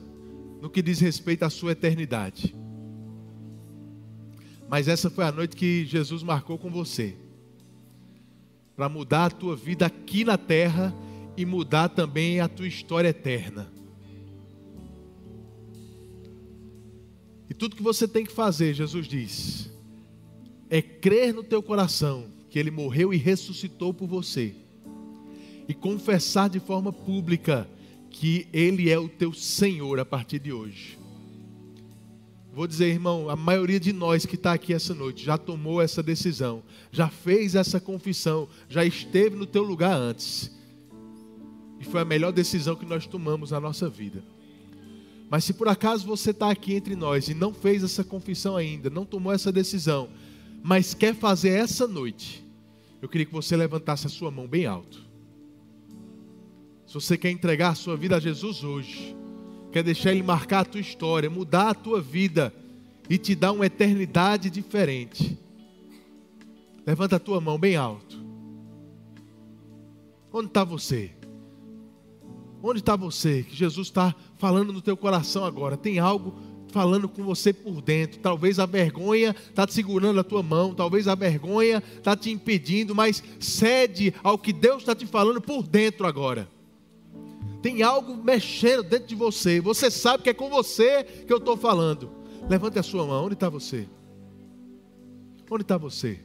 [0.62, 2.54] no que diz respeito à sua eternidade.
[4.70, 7.16] Mas essa foi a noite que Jesus marcou com você
[8.76, 10.94] para mudar a tua vida aqui na terra
[11.38, 13.72] e mudar também a tua história eterna.
[17.50, 19.70] E tudo que você tem que fazer, Jesus diz,
[20.70, 24.56] é crer no teu coração que ele morreu e ressuscitou por você,
[25.68, 27.68] e confessar de forma pública
[28.12, 31.00] que Ele é o teu Senhor a partir de hoje.
[32.54, 36.04] Vou dizer, irmão, a maioria de nós que está aqui essa noite já tomou essa
[36.04, 40.52] decisão, já fez essa confissão, já esteve no teu lugar antes.
[41.82, 44.24] E foi a melhor decisão que nós tomamos na nossa vida.
[45.32, 48.88] Mas se por acaso você está aqui entre nós e não fez essa confissão ainda,
[48.90, 50.10] não tomou essa decisão,
[50.62, 52.46] mas quer fazer essa noite,
[53.02, 55.02] eu queria que você levantasse a sua mão bem alto.
[56.86, 59.16] Se você quer entregar a sua vida a Jesus hoje,
[59.72, 62.54] quer deixar Ele marcar a tua história, mudar a tua vida
[63.10, 65.36] e te dar uma eternidade diferente,
[66.86, 68.20] levanta a tua mão bem alto.
[70.32, 71.12] Onde está você?
[72.64, 73.44] Onde está você?
[73.44, 75.76] Que Jesus está falando no teu coração agora.
[75.76, 76.36] Tem algo
[76.72, 78.20] falando com você por dentro.
[78.20, 82.96] Talvez a vergonha está te segurando a tua mão, talvez a vergonha está te impedindo,
[82.96, 86.48] mas cede ao que Deus está te falando por dentro agora.
[87.62, 89.60] Tem algo mexendo dentro de você.
[89.60, 92.10] Você sabe que é com você que eu estou falando.
[92.50, 93.26] Levante a sua mão.
[93.26, 93.88] Onde está você?
[95.50, 96.20] Onde está você?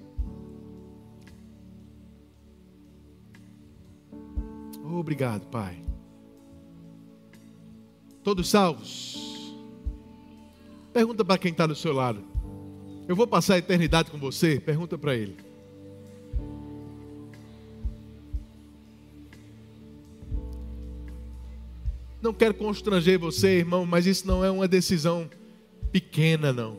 [4.82, 5.85] Obrigado, Pai.
[8.26, 9.54] Todos salvos?
[10.92, 12.24] Pergunta para quem está do seu lado.
[13.06, 14.58] Eu vou passar a eternidade com você?
[14.58, 15.36] Pergunta para ele.
[22.20, 25.30] Não quero constranger você, irmão, mas isso não é uma decisão
[25.92, 26.78] pequena, não.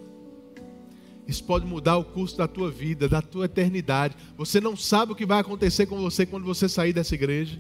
[1.26, 4.18] Isso pode mudar o curso da tua vida, da tua eternidade.
[4.36, 7.58] Você não sabe o que vai acontecer com você quando você sair dessa igreja.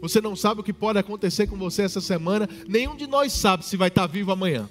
[0.00, 2.48] Você não sabe o que pode acontecer com você essa semana.
[2.68, 4.68] Nenhum de nós sabe se vai estar vivo amanhã.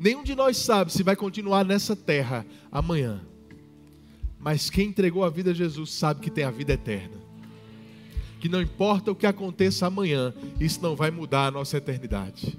[0.00, 3.20] Nenhum de nós sabe se vai continuar nessa terra amanhã.
[4.38, 7.16] Mas quem entregou a vida a Jesus sabe que tem a vida eterna.
[8.38, 12.56] Que não importa o que aconteça amanhã, isso não vai mudar a nossa eternidade.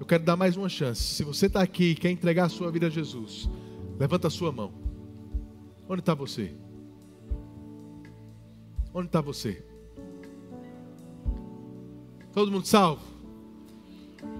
[0.00, 1.02] Eu quero dar mais uma chance.
[1.02, 3.48] Se você está aqui e quer entregar a sua vida a Jesus,
[3.98, 4.72] levanta a sua mão.
[5.88, 6.54] Onde está você?
[8.94, 9.64] Onde está você?
[12.32, 13.02] Todo mundo salvo?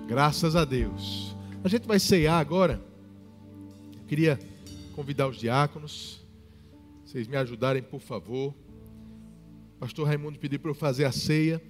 [0.07, 1.35] Graças a Deus.
[1.65, 2.81] A gente vai ceiar agora.
[3.99, 4.39] Eu queria
[4.95, 6.21] convidar os diáconos.
[7.05, 8.55] Vocês me ajudarem, por favor.
[9.81, 11.61] Pastor Raimundo pediu para eu fazer a ceia.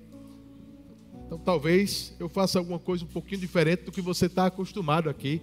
[1.26, 5.40] Então talvez eu faça alguma coisa um pouquinho diferente do que você está acostumado aqui.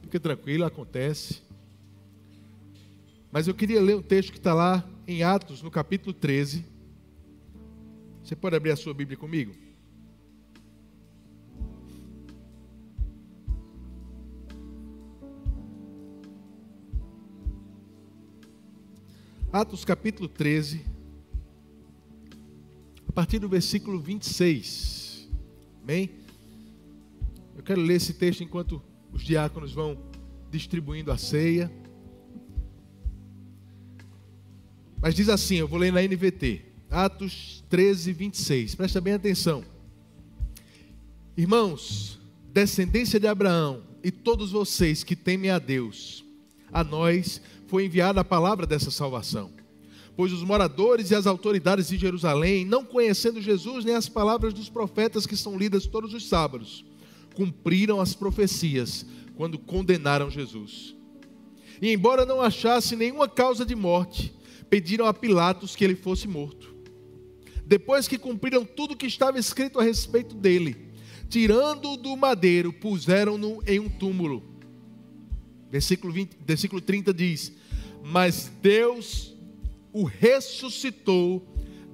[0.00, 1.45] Fique tranquilo, acontece.
[3.30, 6.64] Mas eu queria ler um texto que está lá em Atos, no capítulo 13.
[8.22, 9.54] Você pode abrir a sua Bíblia comigo?
[19.52, 20.84] Atos capítulo 13,
[23.08, 25.30] a partir do versículo 26.
[25.82, 26.10] Amém?
[27.56, 29.96] Eu quero ler esse texto enquanto os diáconos vão
[30.50, 31.72] distribuindo a ceia.
[35.06, 36.62] Mas diz assim, eu vou ler na NVT.
[36.90, 38.74] Atos 13, 26.
[38.74, 39.62] Presta bem atenção.
[41.36, 42.18] Irmãos,
[42.52, 46.24] descendência de Abraão e todos vocês que temem a Deus,
[46.72, 49.52] a nós foi enviada a palavra dessa salvação.
[50.16, 54.68] Pois os moradores e as autoridades de Jerusalém, não conhecendo Jesus nem as palavras dos
[54.68, 56.84] profetas que são lidas todos os sábados,
[57.32, 59.06] cumpriram as profecias
[59.36, 60.96] quando condenaram Jesus.
[61.80, 64.34] E embora não achasse nenhuma causa de morte,
[64.68, 66.74] pediram a Pilatos que ele fosse morto.
[67.64, 70.76] Depois que cumpriram tudo que estava escrito a respeito dele,
[71.28, 74.56] tirando-o do madeiro, puseram-no em um túmulo
[75.70, 77.52] Versículo, 20, versículo 30 diz:
[78.02, 79.34] Mas Deus
[79.92, 81.46] o ressuscitou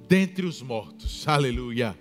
[0.07, 1.27] dentre os mortos.
[1.27, 1.97] Aleluia.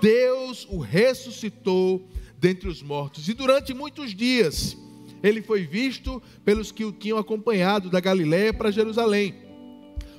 [0.00, 2.08] Deus o ressuscitou
[2.38, 3.28] dentre os mortos.
[3.28, 4.76] E durante muitos dias
[5.22, 9.34] ele foi visto pelos que o tinham acompanhado da Galiléia para Jerusalém,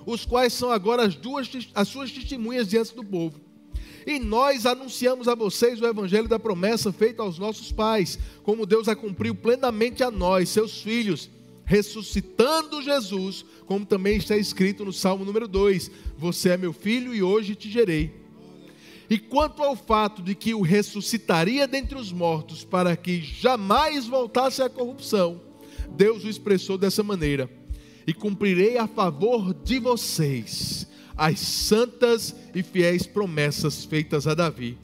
[0.06, 3.40] os quais são agora as duas as suas testemunhas diante do povo.
[4.06, 8.88] E nós anunciamos a vocês o evangelho da promessa feita aos nossos pais, como Deus
[8.88, 11.28] a cumpriu plenamente a nós, seus filhos,
[11.66, 17.24] ressuscitando Jesus, como também está escrito no Salmo número 2: Você é meu filho e
[17.24, 18.14] hoje te gerei.
[19.10, 24.62] E quanto ao fato de que o ressuscitaria dentre os mortos para que jamais voltasse
[24.62, 25.42] à corrupção,
[25.92, 27.50] Deus o expressou dessa maneira:
[28.08, 30.88] E cumprirei a favor de vocês
[31.18, 34.78] as santas e fiéis promessas feitas a Davi.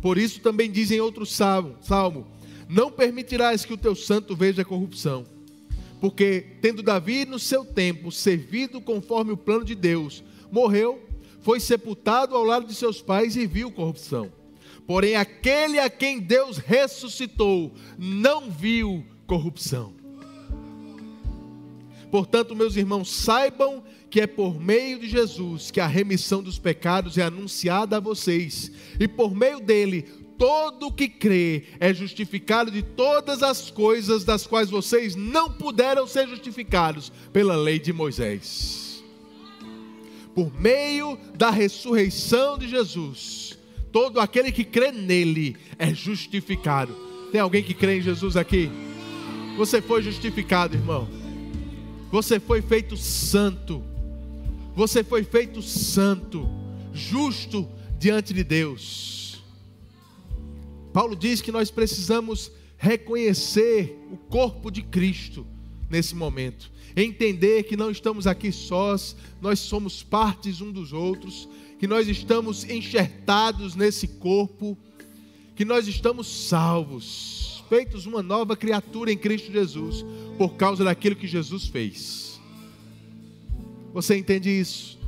[0.00, 2.26] Por isso também diz em outro salmo, salmo:
[2.68, 5.26] Não permitirás que o teu santo veja corrupção.
[6.00, 11.06] Porque, tendo Davi no seu tempo servido conforme o plano de Deus, morreu,
[11.42, 14.32] foi sepultado ao lado de seus pais e viu corrupção.
[14.86, 19.99] Porém, aquele a quem Deus ressuscitou não viu corrupção.
[22.10, 27.16] Portanto, meus irmãos, saibam que é por meio de Jesus que a remissão dos pecados
[27.16, 30.02] é anunciada a vocês, e por meio dele,
[30.36, 36.26] todo que crê é justificado de todas as coisas das quais vocês não puderam ser
[36.26, 39.04] justificados pela lei de Moisés.
[40.34, 43.58] Por meio da ressurreição de Jesus,
[43.92, 46.96] todo aquele que crê nele é justificado.
[47.30, 48.70] Tem alguém que crê em Jesus aqui?
[49.56, 51.19] Você foi justificado, irmão.
[52.10, 53.82] Você foi feito santo.
[54.74, 56.48] Você foi feito santo,
[56.92, 57.68] justo
[57.98, 59.42] diante de Deus.
[60.92, 65.46] Paulo diz que nós precisamos reconhecer o corpo de Cristo
[65.88, 71.86] nesse momento, entender que não estamos aqui sós, nós somos partes um dos outros, que
[71.86, 74.78] nós estamos enxertados nesse corpo,
[75.54, 77.39] que nós estamos salvos,
[77.70, 80.04] feitos uma nova criatura em Cristo Jesus,
[80.36, 82.40] por causa daquilo que Jesus fez.
[83.94, 84.98] Você entende isso?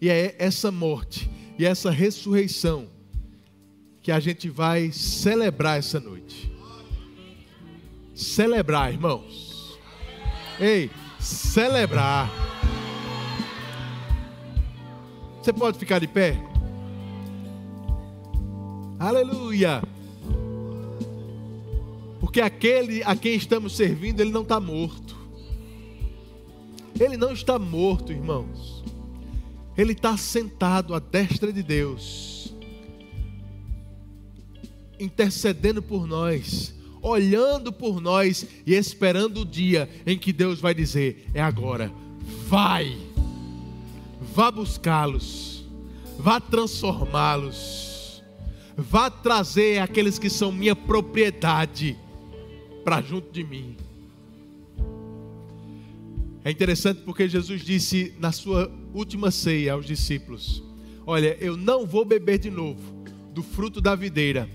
[0.00, 1.28] E é essa morte
[1.58, 2.88] e essa ressurreição
[4.00, 6.52] que a gente vai celebrar essa noite.
[8.14, 9.76] Celebrar, irmãos.
[10.60, 12.30] Ei, celebrar.
[15.42, 16.40] Você pode ficar de pé?
[19.00, 19.82] Aleluia!
[22.20, 25.16] Porque aquele a quem estamos servindo, ele não está morto.
[27.00, 28.84] Ele não está morto, irmãos.
[29.76, 32.54] Ele está sentado à destra de Deus,
[34.98, 41.30] intercedendo por nós, olhando por nós e esperando o dia em que Deus vai dizer:
[41.32, 41.90] é agora,
[42.46, 42.98] vai,
[44.34, 45.64] vá buscá-los,
[46.18, 48.22] vá transformá-los,
[48.76, 51.96] vá trazer aqueles que são minha propriedade
[52.84, 53.76] para junto de mim.
[56.44, 60.62] É interessante porque Jesus disse na sua última ceia aos discípulos:
[61.06, 63.00] Olha, eu não vou beber de novo
[63.32, 64.48] do fruto da videira,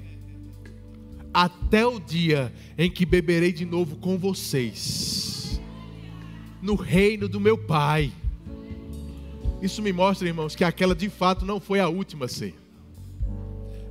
[1.34, 5.62] até o dia em que beberei de novo com vocês,
[6.62, 8.12] no reino do meu Pai.
[9.62, 12.54] Isso me mostra, irmãos, que aquela de fato não foi a última ceia,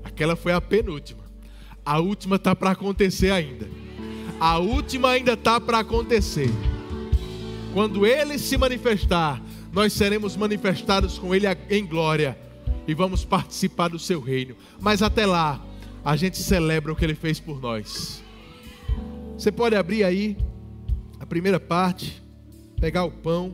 [0.02, 1.22] aquela foi a penúltima,
[1.84, 3.68] a última está para acontecer ainda,
[4.40, 6.50] a última ainda está para acontecer.
[7.72, 9.42] Quando ele se manifestar,
[9.72, 12.38] nós seremos manifestados com ele em glória
[12.86, 14.54] e vamos participar do seu reino.
[14.80, 15.64] Mas até lá,
[16.04, 18.22] a gente celebra o que ele fez por nós.
[19.36, 20.36] Você pode abrir aí
[21.18, 22.22] a primeira parte,
[22.80, 23.52] pegar o pão.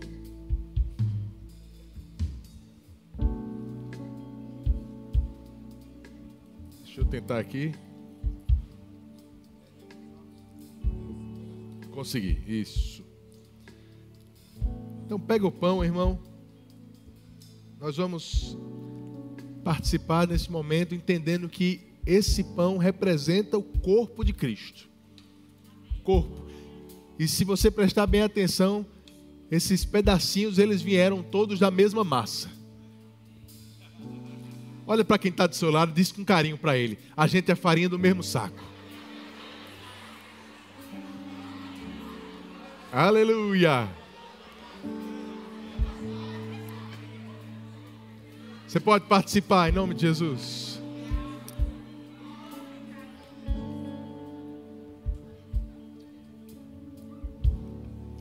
[6.84, 7.72] Deixa eu tentar aqui.
[12.00, 13.04] Consegui, isso.
[15.04, 16.18] Então pega o pão, irmão.
[17.78, 18.56] Nós vamos
[19.62, 24.88] participar nesse momento entendendo que esse pão representa o corpo de Cristo.
[26.02, 26.46] Corpo.
[27.18, 28.86] E se você prestar bem atenção,
[29.50, 32.50] esses pedacinhos eles vieram todos da mesma massa.
[34.86, 37.54] Olha para quem está do seu lado, diz com carinho para ele: a gente é
[37.54, 38.69] farinha do mesmo saco.
[42.92, 43.88] Aleluia!
[48.66, 50.80] Você pode participar em nome de Jesus.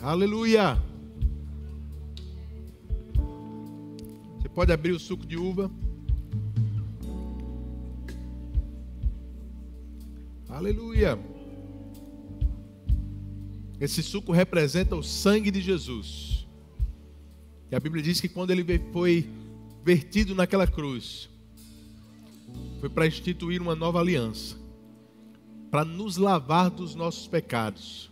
[0.02, 0.78] Aleluia.
[4.38, 5.72] Você pode abrir o suco de uva.
[10.48, 11.20] Aleluia.
[13.80, 16.48] Esse suco representa o sangue de Jesus.
[17.72, 19.30] E a Bíblia diz que quando ele foi
[19.84, 21.30] vertido naquela cruz
[22.80, 24.58] foi para instituir uma nova aliança,
[25.70, 28.10] para nos lavar dos nossos pecados.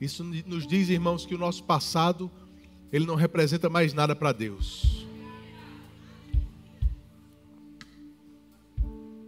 [0.00, 2.30] Isso nos diz, irmãos, que o nosso passado
[2.92, 5.06] ele não representa mais nada para Deus.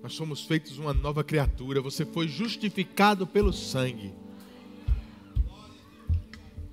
[0.03, 1.83] Nós somos feitos uma nova criatura.
[1.83, 4.13] Você foi justificado pelo sangue.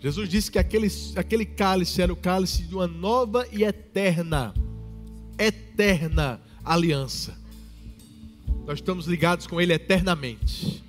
[0.07, 4.53] Jesus disse que aquele, aquele cálice era o cálice de uma nova e eterna,
[5.37, 7.37] eterna aliança.
[8.65, 10.81] Nós estamos ligados com Ele eternamente.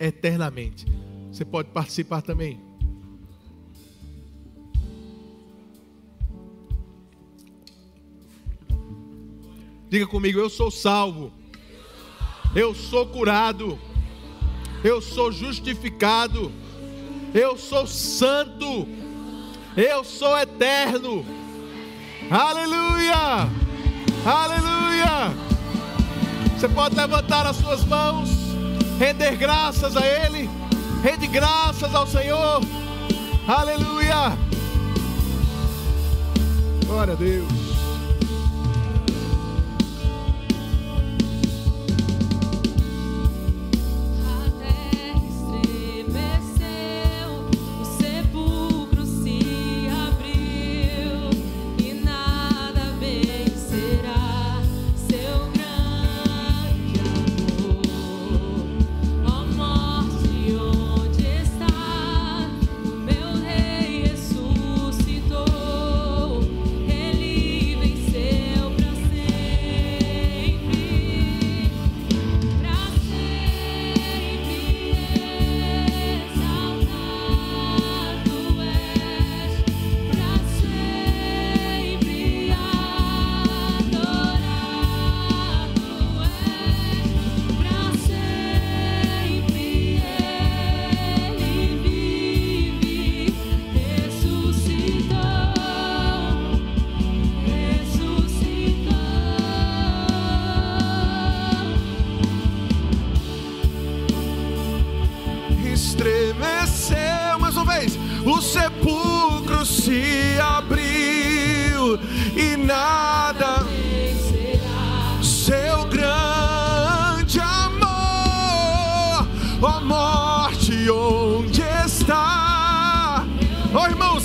[0.00, 0.86] Eternamente.
[1.30, 2.58] Você pode participar também.
[9.90, 11.30] Diga comigo, eu sou salvo.
[12.54, 13.78] Eu sou curado.
[14.82, 16.50] Eu sou justificado
[17.36, 18.88] eu sou santo,
[19.76, 21.24] eu sou eterno.
[22.30, 23.48] Aleluia!
[24.24, 25.34] Aleluia!
[26.56, 28.30] Você pode levantar as suas mãos,
[28.98, 30.48] render graças a Ele,
[31.02, 32.62] rende graças ao Senhor.
[33.46, 34.36] Aleluia!
[36.86, 37.65] Glória a Deus.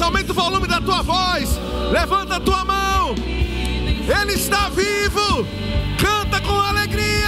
[0.02, 1.60] aumenta o volume da tua voz,
[1.92, 3.16] levanta a tua mão.
[3.16, 5.46] Ele está vivo,
[6.00, 7.21] canta com alegria.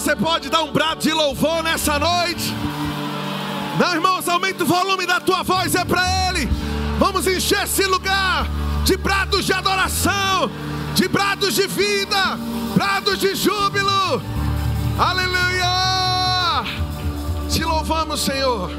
[0.00, 2.52] Você pode dar um brado de louvor nessa noite.
[3.78, 6.46] Não, irmãos, aumenta o volume da tua voz, é para Ele.
[6.98, 8.46] Vamos encher esse lugar
[8.84, 10.50] de brados de adoração,
[10.94, 12.38] de brados de vida,
[12.74, 14.20] brados de júbilo.
[14.98, 16.64] Aleluia!
[17.48, 18.70] Te louvamos, Senhor.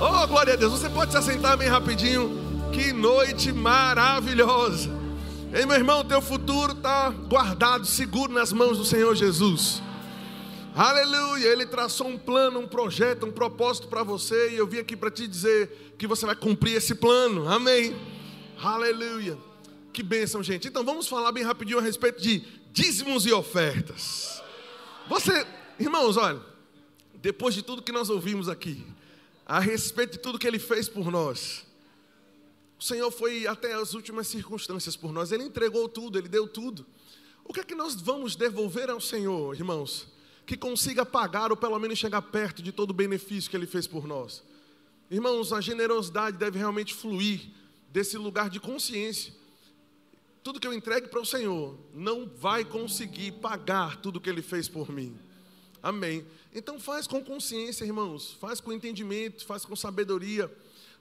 [0.00, 0.72] Oh, glória a Deus.
[0.72, 2.68] Você pode se assentar bem rapidinho.
[2.72, 4.90] Que noite maravilhosa.
[5.52, 9.85] Ei, meu irmão, teu futuro está guardado, seguro nas mãos do Senhor Jesus.
[10.78, 14.50] Aleluia, Ele traçou um plano, um projeto, um propósito para você.
[14.50, 17.48] E eu vim aqui para te dizer que você vai cumprir esse plano.
[17.48, 17.96] Amém.
[18.58, 19.38] Aleluia.
[19.90, 20.68] Que bênção, gente.
[20.68, 22.44] Então vamos falar bem rapidinho a respeito de
[22.74, 24.42] dízimos e ofertas.
[25.08, 25.46] Você,
[25.80, 26.42] irmãos, olha,
[27.14, 28.84] depois de tudo que nós ouvimos aqui,
[29.46, 31.64] a respeito de tudo que Ele fez por nós,
[32.78, 36.84] o Senhor foi até as últimas circunstâncias por nós, Ele entregou tudo, Ele deu tudo.
[37.42, 40.14] O que é que nós vamos devolver ao Senhor, irmãos?
[40.46, 43.86] Que consiga pagar ou pelo menos chegar perto de todo o benefício que Ele fez
[43.86, 44.42] por nós.
[45.10, 47.50] Irmãos, a generosidade deve realmente fluir
[47.92, 49.34] desse lugar de consciência.
[50.42, 54.68] Tudo que eu entregue para o Senhor não vai conseguir pagar tudo que Ele fez
[54.68, 55.18] por mim.
[55.82, 56.24] Amém.
[56.54, 58.36] Então faz com consciência, irmãos.
[58.40, 60.50] Faz com entendimento, faz com sabedoria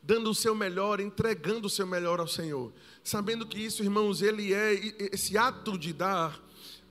[0.06, 2.72] dando o seu melhor, entregando o seu melhor ao Senhor.
[3.04, 4.74] Sabendo que isso, irmãos, ele é
[5.12, 6.40] esse ato de dar,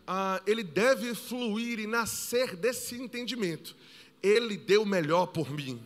[0.07, 3.75] ah, ele deve fluir e nascer desse entendimento.
[4.23, 5.81] Ele deu o melhor por mim.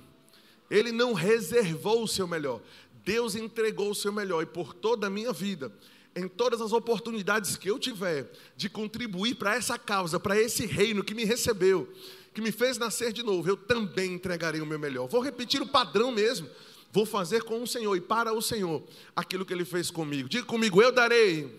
[0.71, 2.61] Ele não reservou o seu melhor.
[3.05, 5.73] Deus entregou o seu melhor e por toda a minha vida,
[6.15, 11.03] em todas as oportunidades que eu tiver de contribuir para essa causa, para esse reino
[11.03, 11.91] que me recebeu,
[12.35, 15.09] que me fez nascer de novo, eu também entregarei o meu melhor.
[15.09, 16.49] Vou repetir o padrão mesmo.
[16.93, 18.83] Vou fazer com o Senhor e para o Senhor
[19.15, 20.29] aquilo que Ele fez comigo.
[20.29, 21.51] Diga comigo, eu darei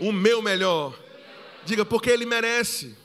[0.00, 1.07] o meu melhor.
[1.68, 2.96] Diga, porque Ele merece.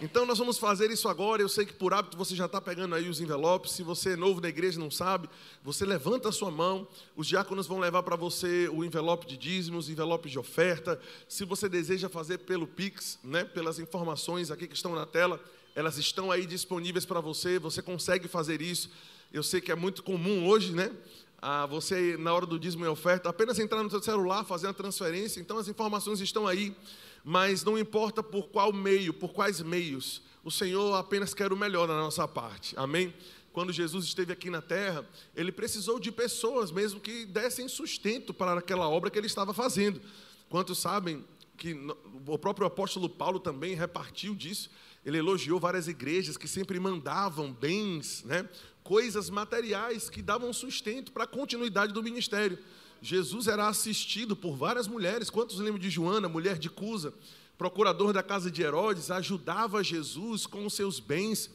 [0.00, 1.42] Então nós vamos fazer isso agora.
[1.42, 3.72] Eu sei que por hábito você já está pegando aí os envelopes.
[3.72, 5.28] Se você é novo na igreja e não sabe,
[5.64, 6.86] você levanta a sua mão.
[7.16, 11.00] Os diáconos vão levar para você o envelope de dízimos, envelope de oferta.
[11.28, 15.40] Se você deseja fazer pelo Pix, né, pelas informações aqui que estão na tela,
[15.74, 17.58] elas estão aí disponíveis para você.
[17.58, 18.92] Você consegue fazer isso.
[19.32, 20.92] Eu sei que é muito comum hoje, né?
[21.40, 24.72] Ah, você, na hora do dízimo e oferta, apenas entrar no seu celular, fazer a
[24.72, 25.40] transferência.
[25.40, 26.72] Então as informações estão aí
[27.24, 31.86] mas não importa por qual meio, por quais meios, o Senhor apenas quer o melhor
[31.86, 33.14] da nossa parte, amém?
[33.52, 38.58] Quando Jesus esteve aqui na terra, ele precisou de pessoas mesmo que dessem sustento para
[38.58, 40.00] aquela obra que ele estava fazendo.
[40.48, 41.24] Quantos sabem
[41.56, 41.76] que
[42.26, 44.70] o próprio apóstolo Paulo também repartiu disso?
[45.04, 48.48] Ele elogiou várias igrejas que sempre mandavam bens, né?
[48.82, 52.58] coisas materiais que davam sustento para a continuidade do ministério.
[53.02, 55.28] Jesus era assistido por várias mulheres.
[55.28, 57.12] Quantos lembram de Joana, mulher de Cusa,
[57.58, 61.50] procurador da casa de Herodes, ajudava Jesus com os seus bens.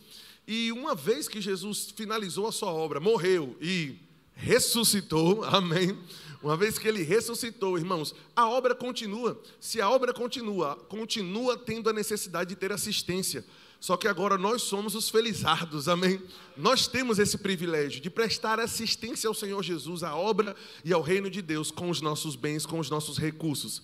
[0.45, 3.97] E uma vez que Jesus finalizou a sua obra, morreu e
[4.33, 5.97] ressuscitou, amém.
[6.43, 9.41] Uma vez que ele ressuscitou, irmãos, a obra continua.
[9.59, 13.43] Se a obra continua, continua tendo a necessidade de ter assistência.
[13.79, 16.21] Só que agora nós somos os felizardos, amém?
[16.55, 21.29] Nós temos esse privilégio de prestar assistência ao Senhor Jesus, à obra e ao reino
[21.29, 23.83] de Deus com os nossos bens, com os nossos recursos.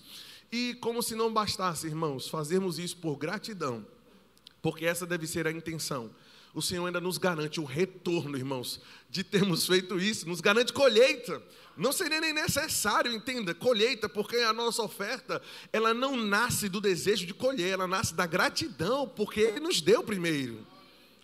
[0.50, 3.86] E como se não bastasse, irmãos, fazermos isso por gratidão,
[4.60, 6.10] porque essa deve ser a intenção.
[6.54, 8.80] O Senhor ainda nos garante o retorno, irmãos,
[9.10, 11.42] de termos feito isso, nos garante colheita.
[11.76, 15.42] Não seria nem necessário, entenda, colheita, porque a nossa oferta,
[15.72, 20.02] ela não nasce do desejo de colher, ela nasce da gratidão, porque Ele nos deu
[20.02, 20.64] primeiro.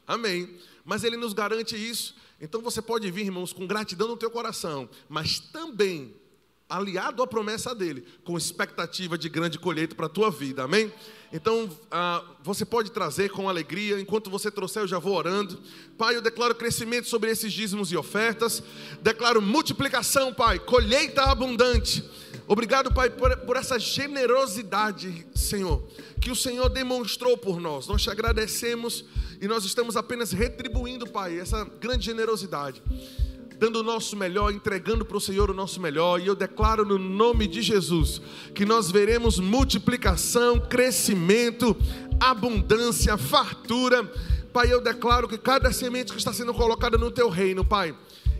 [0.07, 0.59] Amém.
[0.85, 2.17] Mas Ele nos garante isso.
[2.41, 6.20] Então você pode vir, irmãos, com gratidão no teu coração, mas também
[6.71, 10.63] aliado à promessa dele, com expectativa de grande colheita para a tua vida.
[10.63, 10.91] Amém?
[11.33, 14.01] Então, ah, você pode trazer com alegria.
[14.01, 15.61] Enquanto você trouxer, eu já vou orando.
[15.99, 18.63] Pai, eu declaro crescimento sobre esses dízimos e ofertas.
[19.03, 22.05] Declaro multiplicação, Pai, colheita abundante.
[22.47, 25.87] Obrigado, Pai, por, por essa generosidade, Senhor,
[26.21, 27.87] que o Senhor demonstrou por nós.
[27.87, 29.05] Nós te agradecemos
[29.41, 32.83] e nós estamos apenas retribuindo, Pai, essa grande generosidade
[33.61, 36.19] dando o nosso melhor, entregando para o Senhor o nosso melhor.
[36.19, 38.23] E eu declaro no nome de Jesus
[38.55, 41.77] que nós veremos multiplicação, crescimento,
[42.19, 44.11] abundância, fartura.
[44.51, 47.95] Pai, eu declaro que cada semente que está sendo colocada no teu reino, Pai,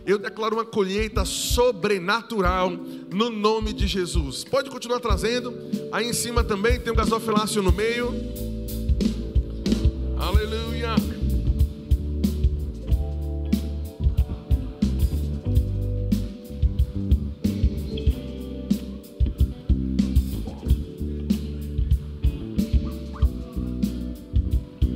[0.07, 4.43] eu declaro uma colheita sobrenatural no nome de Jesus.
[4.43, 5.53] Pode continuar trazendo.
[5.91, 8.11] Aí em cima também tem um gasofilácio no meio.
[10.17, 10.95] Aleluia.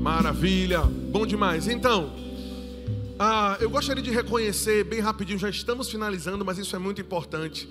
[0.05, 1.67] Maravilha, bom demais.
[1.67, 2.13] Então,
[3.17, 7.67] ah, eu gostaria de reconhecer bem rapidinho, já estamos finalizando, mas isso é muito importante.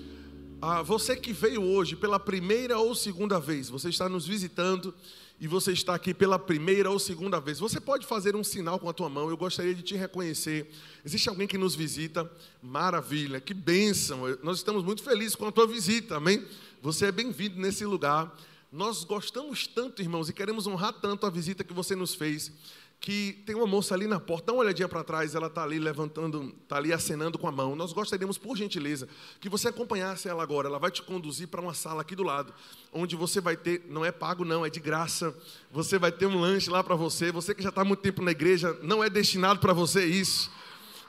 [0.61, 4.93] Ah, você que veio hoje pela primeira ou segunda vez, você está nos visitando
[5.39, 8.89] e você está aqui pela primeira ou segunda vez, você pode fazer um sinal com
[8.89, 10.69] a tua mão, eu gostaria de te reconhecer.
[11.05, 12.29] Existe alguém que nos visita?
[12.61, 16.45] Maravilha, que bênção, nós estamos muito felizes com a tua visita, amém?
[16.81, 18.29] Você é bem-vindo nesse lugar.
[18.75, 22.51] Nós gostamos tanto, irmãos, e queremos honrar tanto a visita que você nos fez,
[22.99, 25.79] que tem uma moça ali na porta, dá uma olhadinha para trás, ela está ali
[25.79, 27.73] levantando, está ali acenando com a mão.
[27.73, 29.07] Nós gostaríamos, por gentileza,
[29.39, 30.67] que você acompanhasse ela agora.
[30.67, 32.53] Ela vai te conduzir para uma sala aqui do lado,
[32.91, 35.33] onde você vai ter, não é pago não, é de graça.
[35.71, 37.31] Você vai ter um lanche lá para você.
[37.31, 40.51] Você que já está muito tempo na igreja, não é destinado para você isso.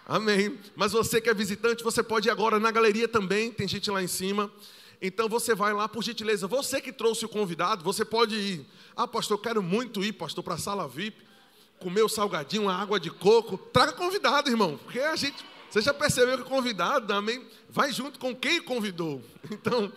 [0.07, 0.57] Amém.
[0.77, 4.01] Mas você que é visitante, você pode ir agora na galeria também, tem gente lá
[4.01, 4.53] em cima.
[5.01, 8.67] Então você vai lá, por gentileza, você que trouxe o convidado, você pode ir.
[8.97, 11.23] Ah, pastor, eu quero muito ir, pastor, para a sala VIP,
[11.79, 13.59] comer o salgadinho, uma água de coco.
[13.59, 18.35] Traga convidado, irmão, porque a gente, você já percebeu que convidado também vai junto com
[18.35, 19.23] quem convidou.
[19.51, 19.93] Então,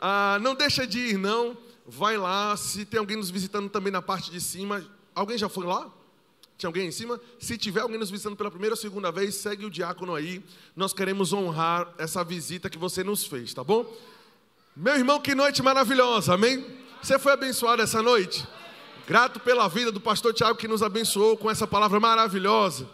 [0.00, 1.56] ah, não deixa de ir, não.
[1.86, 4.84] Vai lá, se tem alguém nos visitando também na parte de cima.
[5.14, 5.90] Alguém já foi lá?
[6.56, 7.20] Tinha alguém em cima?
[7.38, 10.42] Se tiver alguém nos visitando pela primeira ou segunda vez, segue o diácono aí.
[10.76, 13.90] Nós queremos honrar essa visita que você nos fez, tá bom?
[14.76, 16.64] Meu irmão, que noite maravilhosa, amém?
[17.02, 18.46] Você foi abençoado essa noite?
[19.06, 22.88] Grato pela vida do pastor Tiago que nos abençoou com essa palavra maravilhosa.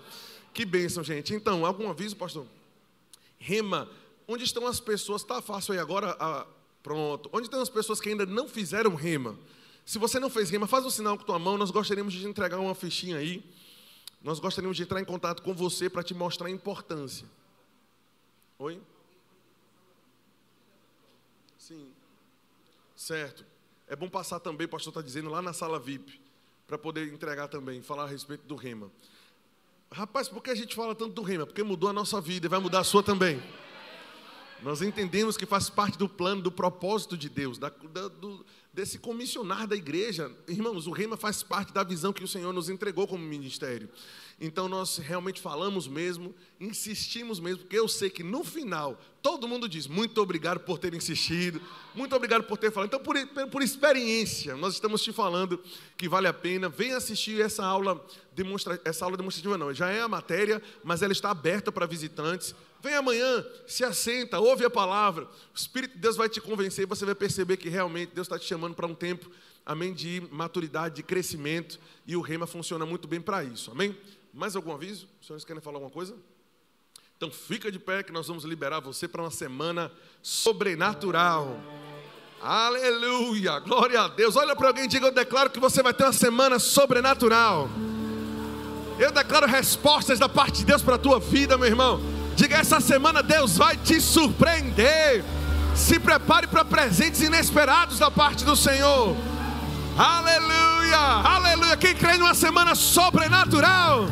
[0.54, 1.34] Que bênção, gente.
[1.34, 2.46] Então, algum aviso, pastor?
[3.38, 3.88] Rema,
[4.26, 5.22] onde estão as pessoas?
[5.22, 6.16] Tá fácil aí agora?
[6.18, 6.46] Ah,
[6.82, 7.28] pronto.
[7.30, 9.38] Onde estão as pessoas que ainda não fizeram rema?
[9.84, 11.58] Se você não fez rema, faz um sinal com tua mão.
[11.58, 13.44] Nós gostaríamos de entregar uma fichinha aí.
[14.22, 17.26] Nós gostaríamos de entrar em contato com você para te mostrar a importância.
[18.58, 18.80] Oi?
[21.66, 21.88] Sim.
[22.96, 23.44] Certo.
[23.86, 26.20] É bom passar também, o pastor está dizendo, lá na sala VIP,
[26.66, 28.90] para poder entregar também, falar a respeito do rema.
[29.92, 31.46] Rapaz, por que a gente fala tanto do rema?
[31.46, 33.40] Porque mudou a nossa vida e vai mudar a sua também.
[34.62, 38.44] Nós entendemos que faz parte do plano, do propósito de Deus, da, da, do,
[38.76, 40.30] desse comissionar da igreja.
[40.46, 43.88] Irmãos, o rema faz parte da visão que o Senhor nos entregou como ministério.
[44.38, 49.66] Então nós realmente falamos mesmo, insistimos mesmo, porque eu sei que no final todo mundo
[49.66, 51.58] diz muito obrigado por ter insistido,
[51.94, 52.88] muito obrigado por ter falado.
[52.88, 53.16] Então, por,
[53.50, 55.58] por experiência, nós estamos te falando
[55.96, 56.68] que vale a pena.
[56.68, 58.04] Venha assistir essa aula,
[58.34, 62.54] demonstra, essa aula demonstrativa, não, já é a matéria, mas ela está aberta para visitantes.
[62.82, 65.24] Vem amanhã, se assenta, ouve a palavra.
[65.24, 68.46] O Espírito de Deus vai te convencer você vai perceber que realmente Deus está te
[68.66, 69.30] chamando para um tempo,
[69.64, 71.78] amém, de maturidade, de crescimento.
[72.06, 73.96] E o rema funciona muito bem para isso, amém?
[74.34, 75.08] Mais algum aviso?
[75.20, 76.14] Os senhores querem falar alguma coisa?
[77.16, 79.90] Então fica de pé que nós vamos liberar você para uma semana
[80.20, 81.58] sobrenatural.
[82.42, 84.36] Aleluia, glória a Deus.
[84.36, 87.70] Olha para alguém e diga: Eu declaro que você vai ter uma semana sobrenatural.
[88.98, 92.00] Eu declaro respostas da parte de Deus para a tua vida, meu irmão.
[92.34, 95.24] Diga: Essa semana Deus vai te surpreender.
[95.76, 99.14] Se prepare para presentes inesperados da parte do Senhor.
[99.96, 101.76] Aleluia, aleluia.
[101.76, 104.06] Quem crê numa semana sobrenatural?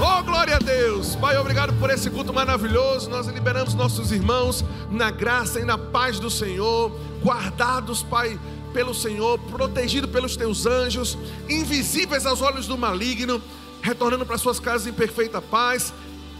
[0.00, 1.14] Oh, glória a Deus.
[1.16, 3.10] Pai, obrigado por esse culto maravilhoso.
[3.10, 6.90] Nós liberamos nossos irmãos na graça e na paz do Senhor,
[7.22, 8.40] guardados, Pai,
[8.72, 11.16] pelo Senhor, protegidos pelos teus anjos,
[11.46, 13.40] invisíveis aos olhos do maligno,
[13.82, 15.92] retornando para suas casas em perfeita paz,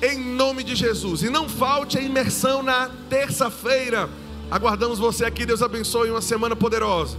[0.02, 1.22] em nome de Jesus.
[1.22, 4.08] E não falte a imersão na terça-feira.
[4.50, 5.46] Aguardamos você aqui.
[5.46, 7.16] Deus abençoe uma semana poderosa.